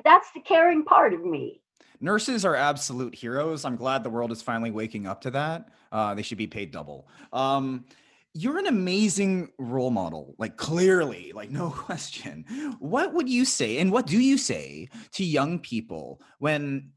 [0.04, 1.62] that's the caring part of me.
[2.00, 3.64] Nurses are absolute heroes.
[3.64, 5.70] I'm glad the world is finally waking up to that.
[5.92, 7.08] Uh, they should be paid double.
[7.32, 7.86] Um,
[8.34, 12.45] you're an amazing role model like clearly like no question.
[12.79, 16.91] What would you say and what do you say to young people when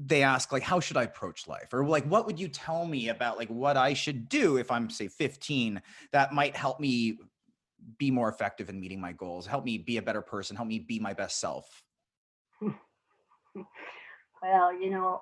[0.00, 1.72] they ask like how should i approach life?
[1.72, 4.88] or like what would you tell me about like what i should do if i'm
[4.88, 7.18] say 15 that might help me
[7.98, 10.78] be more effective in meeting my goals help me be a better person help me
[10.78, 11.82] be my best self?
[14.40, 15.20] Well you know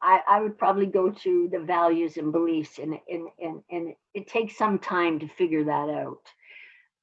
[0.00, 4.28] I, I would probably go to the values and beliefs and, and, and, and it
[4.28, 6.22] takes some time to figure that out.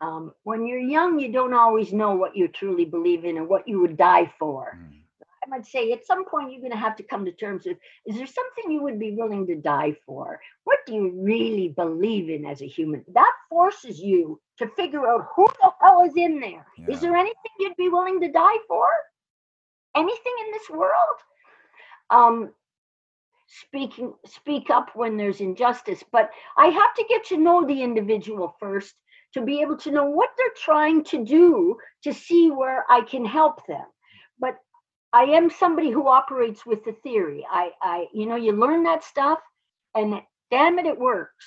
[0.01, 3.67] Um, when you're young, you don't always know what you truly believe in and what
[3.67, 4.77] you would die for.
[4.77, 4.99] Mm.
[5.45, 7.77] I might say at some point you're going to have to come to terms with
[8.05, 10.39] is there something you would be willing to die for?
[10.63, 13.05] What do you really believe in as a human?
[13.13, 16.65] That forces you to figure out who the hell is in there.
[16.77, 16.95] Yeah.
[16.95, 18.87] Is there anything you'd be willing to die for?
[19.95, 21.19] Anything in this world?
[22.09, 22.51] Um,
[23.61, 28.55] speaking speak up when there's injustice but i have to get to know the individual
[28.59, 28.95] first
[29.35, 33.25] to be able to know what they're trying to do to see where I can
[33.25, 33.85] help them.
[34.39, 34.55] But
[35.11, 37.45] I am somebody who operates with the theory.
[37.49, 39.39] I, I, you know, you learn that stuff,
[39.93, 41.45] and damn it, it works.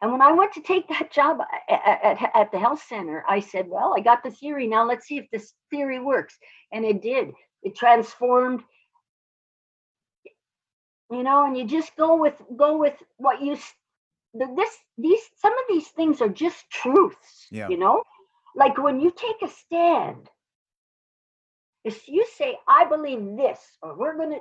[0.00, 3.40] And when I went to take that job at, at, at, the health center, I
[3.40, 4.66] said, Well, I got the theory.
[4.66, 6.36] Now let's see if this theory works.
[6.72, 7.32] And it did.
[7.62, 8.62] It transformed.
[11.14, 13.56] You know, and you just go with go with what you
[14.34, 17.46] this these some of these things are just truths.
[17.50, 17.68] Yeah.
[17.68, 18.02] You know,
[18.56, 20.28] like when you take a stand,
[21.84, 24.38] if you say, I believe this, or we're gonna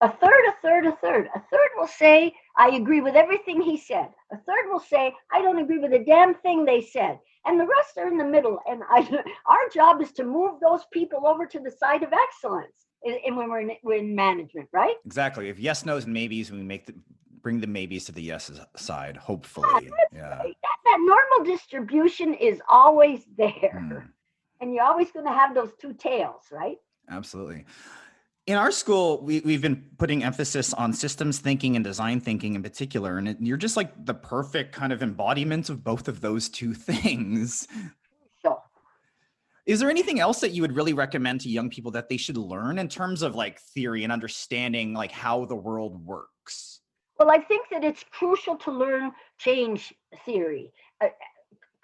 [0.00, 1.28] a third, a third, a third.
[1.34, 4.08] A third will say, I agree with everything he said.
[4.32, 7.18] A third will say, I don't agree with a damn thing they said.
[7.44, 8.60] And the rest are in the middle.
[8.68, 9.00] And I,
[9.46, 12.87] our job is to move those people over to the side of excellence.
[13.04, 14.94] And when we're in, we're in management, right?
[15.06, 15.48] Exactly.
[15.48, 16.94] If yes, no's, and maybes, we make the
[17.40, 19.16] bring the maybes to the yeses side.
[19.16, 20.38] Hopefully, yeah.
[20.38, 20.56] Right.
[20.62, 24.08] That, that, normal distribution is always there, mm.
[24.60, 26.76] and you're always going to have those two tails, right?
[27.08, 27.64] Absolutely
[28.48, 32.62] in our school we, we've been putting emphasis on systems thinking and design thinking in
[32.62, 36.48] particular and it, you're just like the perfect kind of embodiment of both of those
[36.48, 37.68] two things.
[39.68, 42.38] Is there anything else that you would really recommend to young people that they should
[42.38, 46.80] learn in terms of like theory and understanding like how the world works?
[47.18, 49.92] Well i think that it's crucial to learn change
[50.24, 50.72] theory.
[51.02, 51.08] Uh,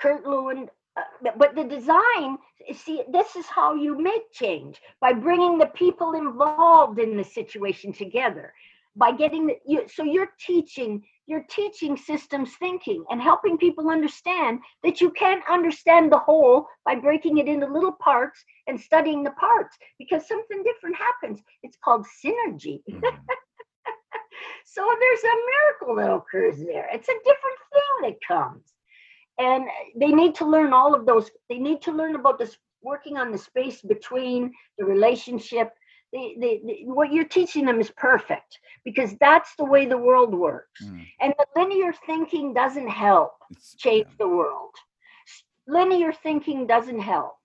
[0.01, 2.39] kurt lewin uh, but the design
[2.73, 7.93] see this is how you make change by bringing the people involved in the situation
[7.93, 8.55] together.
[8.97, 14.61] By getting the, you, so you're teaching you're teaching systems thinking and helping people understand
[14.83, 19.31] that you can't understand the whole by breaking it into little parts and studying the
[19.33, 21.41] parts because something different happens.
[21.63, 22.81] It's called synergy.
[24.65, 26.89] So there's a miracle that occurs there.
[26.93, 28.73] It's a different thing that comes.
[29.39, 29.67] And
[29.97, 31.31] they need to learn all of those.
[31.49, 35.71] They need to learn about this working on the space between the relationship
[36.15, 40.35] the, the, the, what you're teaching them is perfect because that's the way the world
[40.35, 40.83] works.
[40.83, 41.07] Mm.
[41.21, 44.17] and the linear thinking doesn't help it's, change yeah.
[44.21, 44.75] the world.
[45.67, 47.37] Linear thinking doesn't help.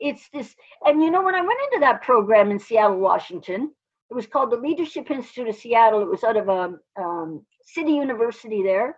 [0.00, 3.70] It's this and you know when i went into that program in seattle washington
[4.10, 6.02] it was called the leadership institute of seattle.
[6.02, 8.96] It was out of a um, um, city university there.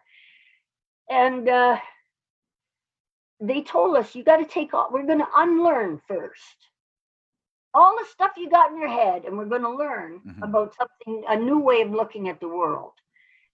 [1.09, 1.79] And uh,
[3.41, 6.66] they told us you got to take off we're going to unlearn first
[7.77, 10.43] all the stuff you got in your head and we're going to learn mm-hmm.
[10.43, 12.93] about something a new way of looking at the world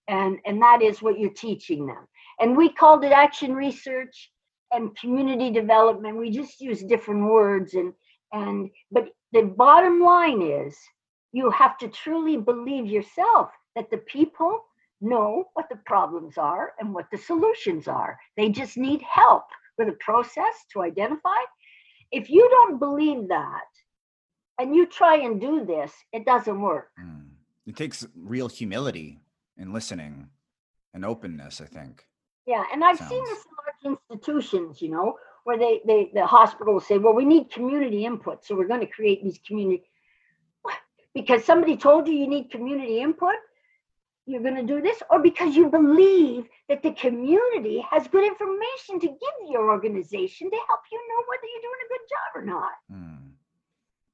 [0.07, 2.07] and and that is what you're teaching them
[2.39, 4.31] and we called it action research
[4.71, 7.93] and community development we just use different words and
[8.31, 10.77] and but the bottom line is
[11.31, 14.63] you have to truly believe yourself that the people
[15.01, 19.43] know what the problems are and what the solutions are they just need help
[19.77, 21.29] with a process to identify.
[22.11, 23.65] If you don't believe that
[24.59, 26.89] and you try and do this, it doesn't work.
[26.99, 27.29] Mm.
[27.65, 29.19] It takes real humility
[29.57, 30.29] and listening
[30.93, 32.05] and openness, I think.
[32.45, 33.09] Yeah, and I've Sounds.
[33.09, 33.45] seen this
[33.83, 37.51] in large institutions, you know, where they, they the hospital will say, well, we need
[37.51, 39.83] community input, so we're going to create these community
[41.13, 43.35] because somebody told you you need community input
[44.25, 48.99] you're going to do this or because you believe that the community has good information
[48.99, 52.45] to give your organization to help you know whether you're doing a good job or
[52.45, 53.12] not mm.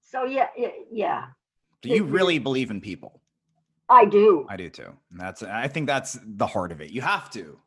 [0.09, 0.47] So yeah
[0.91, 1.25] yeah
[1.81, 3.21] do you really believe in people?
[3.87, 4.45] I do.
[4.49, 4.93] I do too.
[5.11, 6.91] And that's i think that's the heart of it.
[6.91, 7.57] You have to.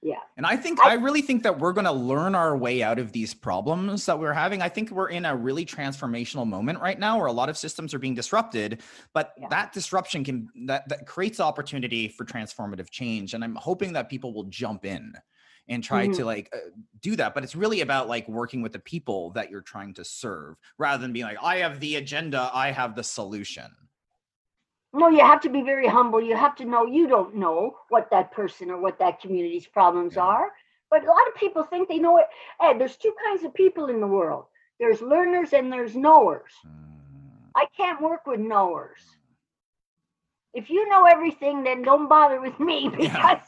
[0.00, 0.20] Yeah.
[0.36, 3.00] And i think I, I, really think that we're going to learn our way out
[3.00, 4.62] of these problems that we're having.
[4.62, 7.92] I think we're in a really transformational moment right now where a lot of systems
[7.92, 8.80] are being disrupted
[9.12, 9.48] but yeah.
[9.50, 14.32] that disruption can that that creates opportunity for transformative change and i'm hoping that people
[14.32, 15.12] will jump in
[15.68, 16.14] and try mm-hmm.
[16.14, 19.50] to like uh, do that but it's really about like working with the people that
[19.50, 23.04] you're trying to serve rather than being like i have the agenda i have the
[23.04, 23.70] solution
[24.94, 26.20] no, you have to be very humble.
[26.20, 30.16] You have to know you don't know what that person or what that community's problems
[30.16, 30.48] are.
[30.90, 32.24] But a lot of people think they know it.
[32.60, 34.46] Hey, there's two kinds of people in the world
[34.80, 36.52] there's learners and there's knowers.
[36.66, 36.70] Mm.
[37.56, 39.00] I can't work with knowers.
[40.54, 43.40] If you know everything, then don't bother with me because yeah.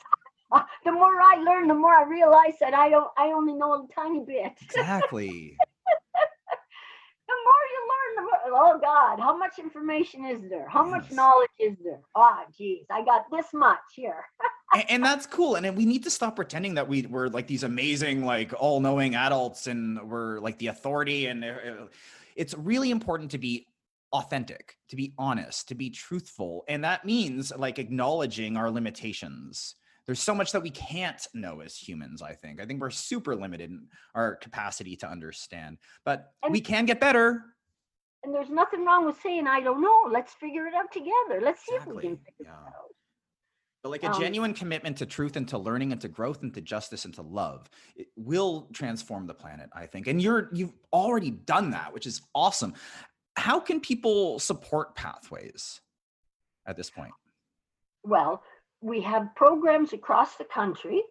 [0.85, 3.95] the more I learn, the more I realize that I don't I only know a
[3.95, 4.53] tiny bit.
[4.63, 5.57] Exactly.
[7.29, 10.69] the more you learn, the more, oh God, how much information is there?
[10.69, 10.91] How yes.
[10.91, 12.01] much knowledge is there?
[12.15, 14.25] Ah, oh, geez, I got this much here.
[14.75, 15.55] and, and, that's cool.
[15.55, 19.15] And we need to stop pretending that we we're like these amazing, like all knowing
[19.15, 21.27] adults and we're like the authority.
[21.27, 21.87] And uh,
[22.35, 23.67] it's really important to be
[24.13, 26.65] authentic, to be honest, to be truthful.
[26.69, 29.77] And that means like acknowledging our limitations
[30.07, 33.35] there's so much that we can't know as humans i think i think we're super
[33.37, 37.45] limited in our capacity to understand but And- we can get better
[38.25, 39.99] And there's nothing wrong with saying, I don't know.
[40.13, 41.41] Let's figure it out together.
[41.43, 42.69] Let's see if we can figure yeah.
[42.69, 42.91] it out.
[43.83, 46.53] but like a Um, genuine commitment to truth and to learning and to growth and
[46.53, 50.75] to justice and to love it will transform the planet i think and you're you've
[50.93, 52.75] already done that which is awesome
[53.37, 55.81] how can people support pathways
[56.67, 57.15] at this point
[58.05, 58.43] Well,
[58.81, 61.03] we have programs across the country,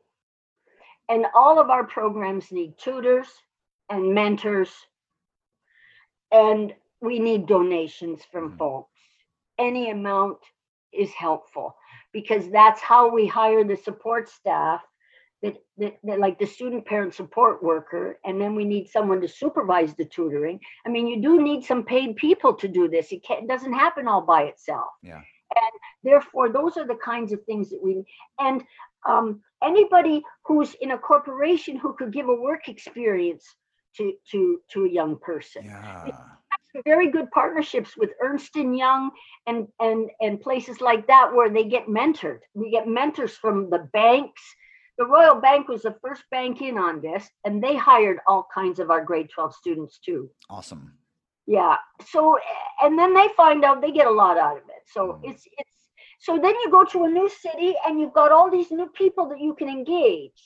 [1.08, 3.28] and all of our programs need tutors
[3.90, 4.72] and mentors,
[6.32, 8.58] and we need donations from Mhm.
[8.58, 9.00] folks.
[9.58, 10.40] Any amount
[10.92, 11.78] is helpful
[12.12, 14.86] because that's how we hire the support staff.
[15.42, 19.28] That, that, that like the student parent support worker and then we need someone to
[19.30, 23.24] supervise the tutoring i mean you do need some paid people to do this it,
[23.24, 25.22] can't, it doesn't happen all by itself Yeah.
[25.56, 25.72] And
[26.04, 28.04] therefore those are the kinds of things that we
[28.40, 28.64] and
[29.08, 33.46] um, anybody who's in a corporation who could give a work experience
[33.98, 35.66] to to to a young person.
[35.66, 36.12] Yeah.
[36.86, 39.12] Very good partnerships with ernst and young
[39.48, 42.40] and and and places like that where they get mentored.
[42.54, 44.42] We get mentors from the banks.
[44.98, 48.80] The royal bank was the first bank in on this and they hired all kinds
[48.80, 50.30] of our grade 12 students too.
[50.50, 50.94] Awesome
[51.58, 51.76] yeah
[52.14, 52.22] so
[52.84, 54.84] and then they find out they get a lot out of it.
[54.96, 55.30] So Mm.
[55.30, 55.78] it's it's
[56.26, 59.26] so then you go to a new city and you've got all these new people
[59.30, 60.42] that you can engage.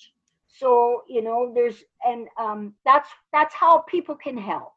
[0.59, 0.69] So
[1.15, 1.79] you know there's
[2.09, 4.75] and um that's that's how people can help.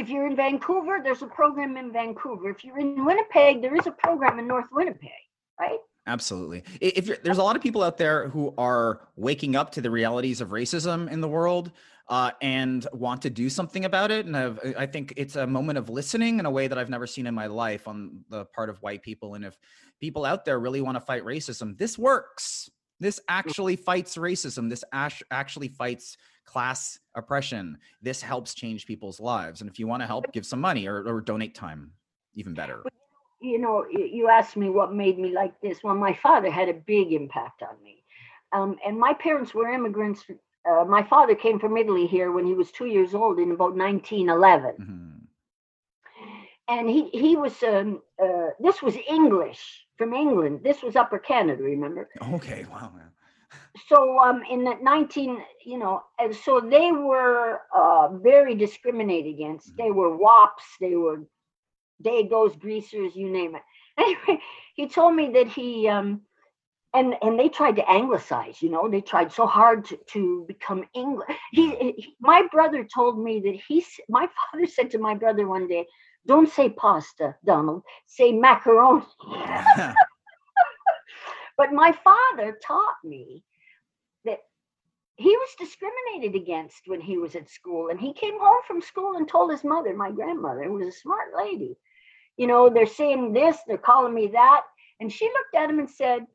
[0.00, 2.46] If you're in vancouver there's a program in vancouver.
[2.54, 5.22] If you're in winnipeg there is a program in north winnipeg
[5.60, 5.78] right?
[6.06, 6.60] Absolutely.
[6.80, 9.90] If you're, there's a lot of people out there who are waking up to the
[9.90, 11.70] realities of racism in the world
[12.08, 15.78] uh, and want to do something about it, and I've, I think it's a moment
[15.78, 18.68] of listening in a way that I've never seen in my life on the part
[18.68, 19.34] of white people.
[19.34, 19.56] And if
[20.00, 22.68] people out there really want to fight racism, this works.
[23.00, 24.68] This actually fights racism.
[24.68, 27.78] This ash- actually fights class oppression.
[28.02, 29.62] This helps change people's lives.
[29.62, 31.92] And if you want to help, give some money or, or donate time.
[32.34, 32.82] Even better.
[33.40, 35.78] you know, you asked me what made me like this.
[35.82, 38.04] Well, my father had a big impact on me.
[38.52, 40.24] Um, and my parents were immigrants.
[40.68, 43.76] Uh, my father came from Italy here when he was two years old in about
[43.76, 44.74] 1911.
[44.80, 45.20] Mhm.
[46.68, 50.60] And he, he was, um, uh, this was English from England.
[50.62, 52.08] This was Upper Canada, remember?
[52.34, 52.64] Okay.
[52.70, 52.90] Wow.
[52.96, 53.10] man.
[53.88, 59.76] so um in the 19 you know and so they were uh very discriminated against
[59.76, 61.18] they were wops they were
[62.02, 63.62] dagos greasers you name it
[63.98, 64.40] anyway
[64.74, 66.20] he told me that he um
[66.94, 70.84] and and they tried to anglicize you know they tried so hard to, to become
[70.94, 75.46] english he, he my brother told me that he my father said to my brother
[75.46, 75.84] one day
[76.26, 79.04] don't say pasta donald say macaroni
[81.56, 83.42] but my father taught me
[84.24, 84.38] that
[85.16, 87.88] he was discriminated against when he was at school.
[87.88, 90.92] And he came home from school and told his mother, my grandmother, who was a
[90.92, 91.76] smart lady,
[92.36, 94.62] you know, they're saying this, they're calling me that.
[95.00, 96.26] And she looked at him and said,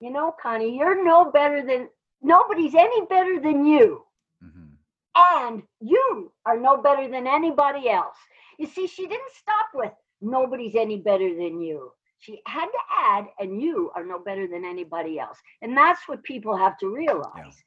[0.00, 1.88] You know, Connie, you're no better than
[2.22, 4.04] nobody's any better than you.
[4.42, 4.76] Mhm.
[5.16, 8.16] And you are no better than anybody else.
[8.58, 11.92] You see, she didn't stop with nobody's any better than you.
[12.18, 15.38] She had to add, and you are no better than anybody else.
[15.62, 17.64] And that's what people have to realize.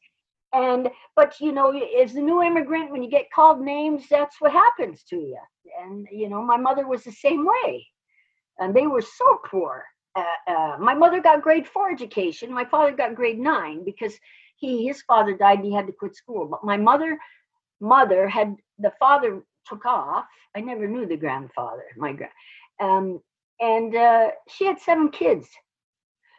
[0.53, 4.51] And, but you know, as a new immigrant, when you get called names, that's what
[4.51, 5.39] happens to you.
[5.81, 7.87] And, you know, my mother was the same way.
[8.59, 9.83] And they were so poor.
[10.15, 12.53] Uh, uh, my mother got grade four education.
[12.53, 14.13] My father got grade nine because
[14.57, 16.45] he, his father died and he had to quit school.
[16.45, 17.17] But my mother,
[17.81, 20.25] mother had, the father took off.
[20.55, 22.31] I never knew the grandfather, my grand.
[22.79, 23.21] Um,
[23.59, 25.47] and uh, she had seven kids.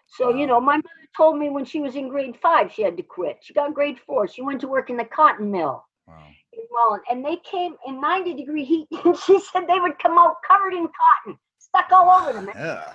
[0.07, 2.97] So, you know, my mother told me when she was in grade five, she had
[2.99, 3.39] to quit.
[3.43, 4.29] She got grade four.
[4.29, 6.29] She went to work in the cotton mill Wow.
[6.53, 8.89] in Welland, and they came in 90 degree heat.
[9.05, 12.51] And she said they would come out covered in cotton, stuck all over them.
[12.55, 12.95] Yeah.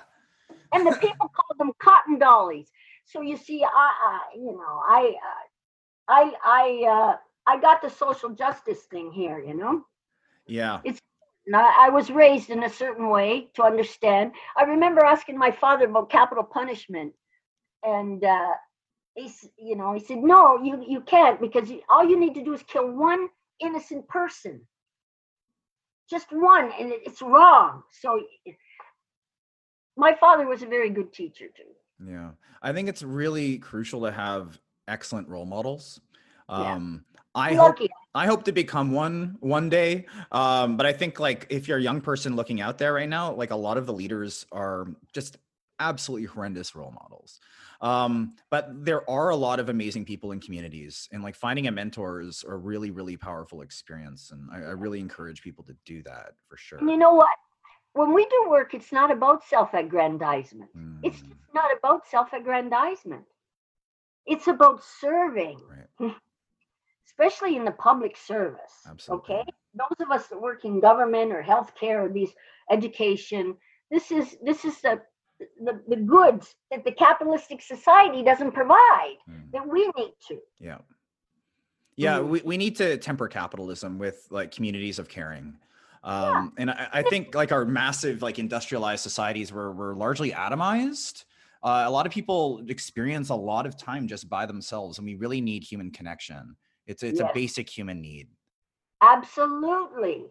[0.72, 2.70] And the people called them cotton dollies.
[3.04, 5.14] So you see, I, I you know, I,
[6.08, 7.16] uh, I, I, uh,
[7.46, 9.84] I got the social justice thing here, you know.
[10.46, 10.80] Yeah.
[10.84, 11.00] It's.
[11.52, 14.32] I, I was raised in a certain way to understand.
[14.56, 17.12] I remember asking my father about capital punishment,
[17.82, 18.52] and uh,
[19.14, 22.52] he's, you know, he said, "No, you you can't because all you need to do
[22.52, 23.28] is kill one
[23.60, 24.60] innocent person,
[26.08, 28.20] just one, and it's wrong." So,
[30.00, 32.10] my father was a very good teacher too.
[32.12, 32.30] Yeah.
[32.62, 34.58] I think it's really crucial to have
[34.88, 36.00] excellent role models.
[36.48, 36.72] Yeah.
[36.72, 37.04] Um,
[37.34, 37.78] I hope
[38.12, 40.06] I hope to become one one day.
[40.32, 43.32] Um, but I think like if you're a young person looking out there right now,
[43.32, 45.36] like a lot of the leaders are just
[45.78, 47.38] absolutely horrendous role models.
[47.80, 51.70] Um, but there are a lot of amazing people in communities, and like finding a
[51.70, 54.32] mentor is a really, really powerful experience.
[54.32, 56.78] And I, I really encourage people to do that for sure.
[56.78, 57.36] And you know what?
[57.92, 60.70] When we do work, it's not about self aggrandizement.
[60.76, 63.24] Mm, It's just not about self aggrandizement.
[64.26, 65.60] It's about serving,
[65.98, 66.12] right.
[67.06, 68.72] especially in the public service.
[68.88, 69.34] Absolutely.
[69.36, 69.44] Okay.
[69.74, 72.30] Those of us that work in government or healthcare or these
[72.70, 73.56] education,
[73.90, 75.00] this is this is the
[75.64, 79.50] the, the goods that the capitalistic society doesn't provide Mm.
[79.52, 80.38] that we need to.
[80.60, 80.78] Yeah.
[81.96, 82.28] Yeah, Mhm.
[82.28, 85.58] we, we need to temper capitalism with like communities of caring.
[86.02, 91.24] Um, and I, I think like our massive like industrialized societies were were largely atomized.
[91.62, 95.14] Uh, a lot of people experience a lot of time just by themselves, and we
[95.14, 96.56] really need human connection.
[96.86, 98.28] It's it's a basic human need.
[99.02, 100.26] Absolutely.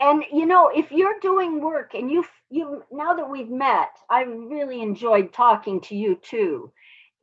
[0.00, 4.22] And you know, if you're doing work and you you now that we've met, I
[4.22, 6.72] really enjoyed talking to you too.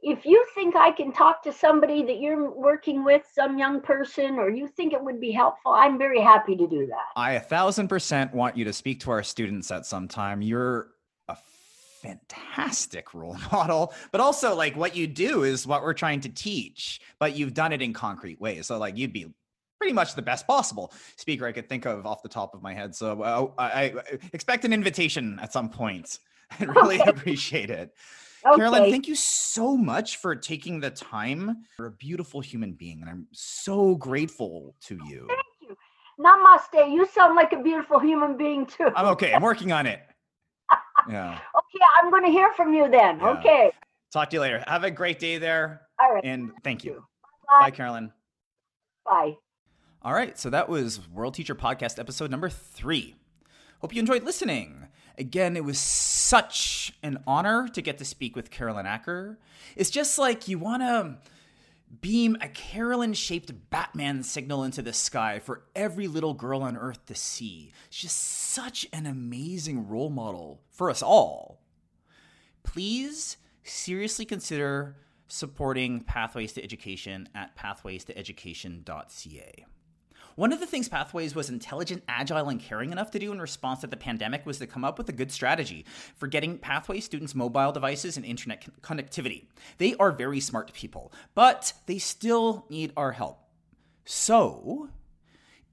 [0.07, 4.35] If you think I can talk to somebody that you're working with, some young person,
[4.35, 7.05] or you think it would be helpful, I'm very happy to do that.
[7.15, 10.43] I a thousand percent want you to speak to our students at some time.
[10.43, 10.89] You're
[11.27, 11.35] a
[12.03, 17.01] fantastic role model, but also like what you do is what we're trying to teach,
[17.17, 18.67] but you've done it in concrete ways.
[18.67, 19.33] So like you'd be
[19.79, 22.75] pretty much the best possible speaker I could think of off the top of my
[22.75, 22.93] head.
[22.93, 23.93] So uh, I, I
[24.33, 26.19] expect an invitation at some point.
[26.59, 27.09] I really Okay.
[27.09, 27.91] appreciate it.
[28.45, 28.57] Okay.
[28.57, 31.65] Carolyn, thank you so much for taking the time.
[31.79, 35.27] You're a beautiful human being, and I'm so grateful to oh, you.
[35.27, 35.77] Thank you.
[36.19, 36.93] Namaste.
[36.93, 38.89] You sound like a beautiful human being too.
[38.95, 39.33] I'm okay.
[39.33, 40.01] I'm working on it.
[41.07, 41.33] Yeah.
[41.33, 43.19] okay, I'm going to hear from you then.
[43.19, 43.29] Yeah.
[43.37, 43.71] Okay.
[44.11, 44.63] Talk to you later.
[44.65, 45.81] Have a great day there.
[45.99, 46.23] All right.
[46.25, 47.05] And thank you.
[47.47, 47.65] Bye.
[47.65, 48.11] Bye, Carolyn.
[49.05, 49.35] Bye.
[50.01, 50.39] All right.
[50.39, 53.15] So that was World Teacher Podcast episode number three.
[53.81, 54.87] Hope you enjoyed listening.
[55.17, 59.39] Again, it was such an honor to get to speak with Carolyn Acker.
[59.75, 61.17] It's just like you want to
[62.01, 67.05] beam a Carolyn shaped Batman signal into the sky for every little girl on earth
[67.05, 67.71] to see.
[67.89, 71.61] She's just such an amazing role model for us all.
[72.63, 74.97] Please seriously consider
[75.27, 79.65] supporting Pathways to Education at pathwaystoeducation.ca.
[80.35, 83.81] One of the things Pathways was intelligent, agile, and caring enough to do in response
[83.81, 85.85] to the pandemic was to come up with a good strategy
[86.17, 89.45] for getting Pathway students mobile devices and internet con- connectivity.
[89.77, 93.39] They are very smart people, but they still need our help.
[94.03, 94.89] So,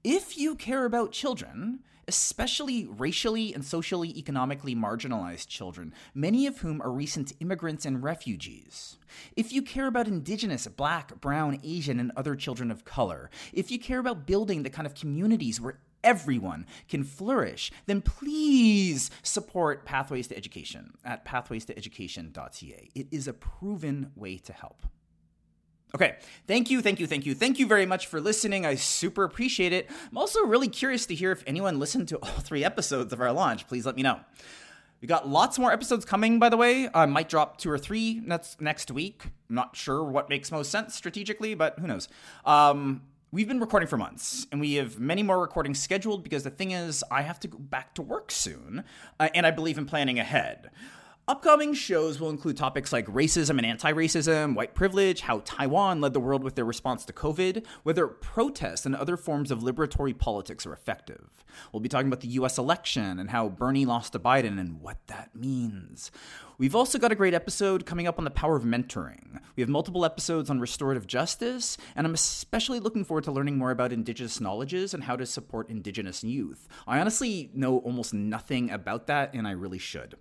[0.01, 6.81] if you care about children, especially racially and socially economically marginalized children, many of whom
[6.81, 8.97] are recent immigrants and refugees,
[9.35, 13.79] if you care about Indigenous, Black, Brown, Asian, and other children of color, if you
[13.79, 20.27] care about building the kind of communities where everyone can flourish, then please support Pathways
[20.27, 22.89] to Education at pathwaystoeducation.ca.
[22.93, 24.85] It is a proven way to help.
[25.95, 26.15] Okay,
[26.47, 28.65] thank you, thank you, thank you, thank you very much for listening.
[28.65, 29.87] I super appreciate it.
[30.09, 33.31] I'm also really curious to hear if anyone listened to all three episodes of our
[33.31, 33.67] launch.
[33.67, 34.19] Please let me know.
[35.01, 36.89] We got lots more episodes coming, by the way.
[36.95, 39.25] I might drop two or three next next week.
[39.49, 42.07] I'm not sure what makes most sense strategically, but who knows.
[42.43, 46.49] Um, we've been recording for months, and we have many more recordings scheduled because the
[46.49, 48.83] thing is, I have to go back to work soon,
[49.19, 50.71] uh, and I believe in planning ahead.
[51.25, 56.11] Upcoming shows will include topics like racism and anti racism, white privilege, how Taiwan led
[56.11, 60.65] the world with their response to COVID, whether protests and other forms of liberatory politics
[60.65, 61.29] are effective.
[61.71, 64.97] We'll be talking about the US election and how Bernie lost to Biden and what
[65.07, 66.11] that means.
[66.57, 69.39] We've also got a great episode coming up on the power of mentoring.
[69.55, 73.71] We have multiple episodes on restorative justice, and I'm especially looking forward to learning more
[73.71, 76.67] about Indigenous knowledges and how to support Indigenous youth.
[76.85, 80.17] I honestly know almost nothing about that, and I really should.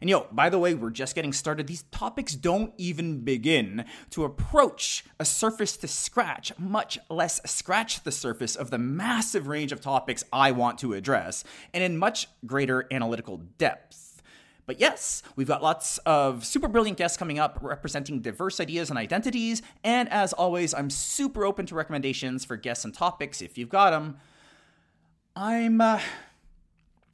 [0.00, 1.66] And yo, by the way, we're just getting started.
[1.66, 8.12] These topics don't even begin to approach a surface to scratch, much less scratch the
[8.12, 11.44] surface of the massive range of topics I want to address,
[11.74, 14.22] and in much greater analytical depth.
[14.64, 18.98] But yes, we've got lots of super brilliant guests coming up representing diverse ideas and
[18.98, 19.62] identities.
[19.82, 23.90] And as always, I'm super open to recommendations for guests and topics if you've got
[23.90, 24.18] them.
[25.34, 25.80] I'm.
[25.80, 26.00] Uh,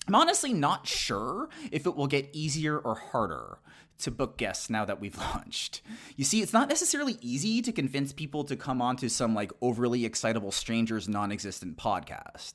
[0.07, 3.59] I'm honestly not sure if it will get easier or harder
[3.99, 5.83] to book guests now that we've launched.
[6.17, 10.05] You see, it's not necessarily easy to convince people to come onto some like overly
[10.05, 12.55] excitable strangers non existent podcast.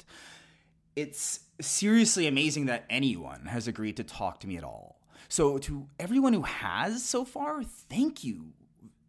[0.96, 5.00] It's seriously amazing that anyone has agreed to talk to me at all.
[5.30, 8.52] So, to everyone who has so far, thank you.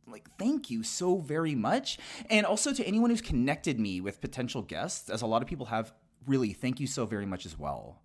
[0.06, 1.98] Like, thank you so very much.
[2.31, 5.66] And also to anyone who's connected me with potential guests, as a lot of people
[5.66, 5.93] have,
[6.27, 8.02] really, thank you so very much as well.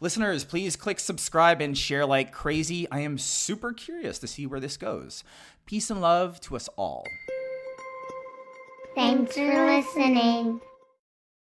[0.00, 2.90] Listeners, please click subscribe and share like crazy.
[2.90, 5.24] I am super curious to see where this goes.
[5.66, 7.04] Peace and love to us all.
[8.94, 10.60] Thanks for listening.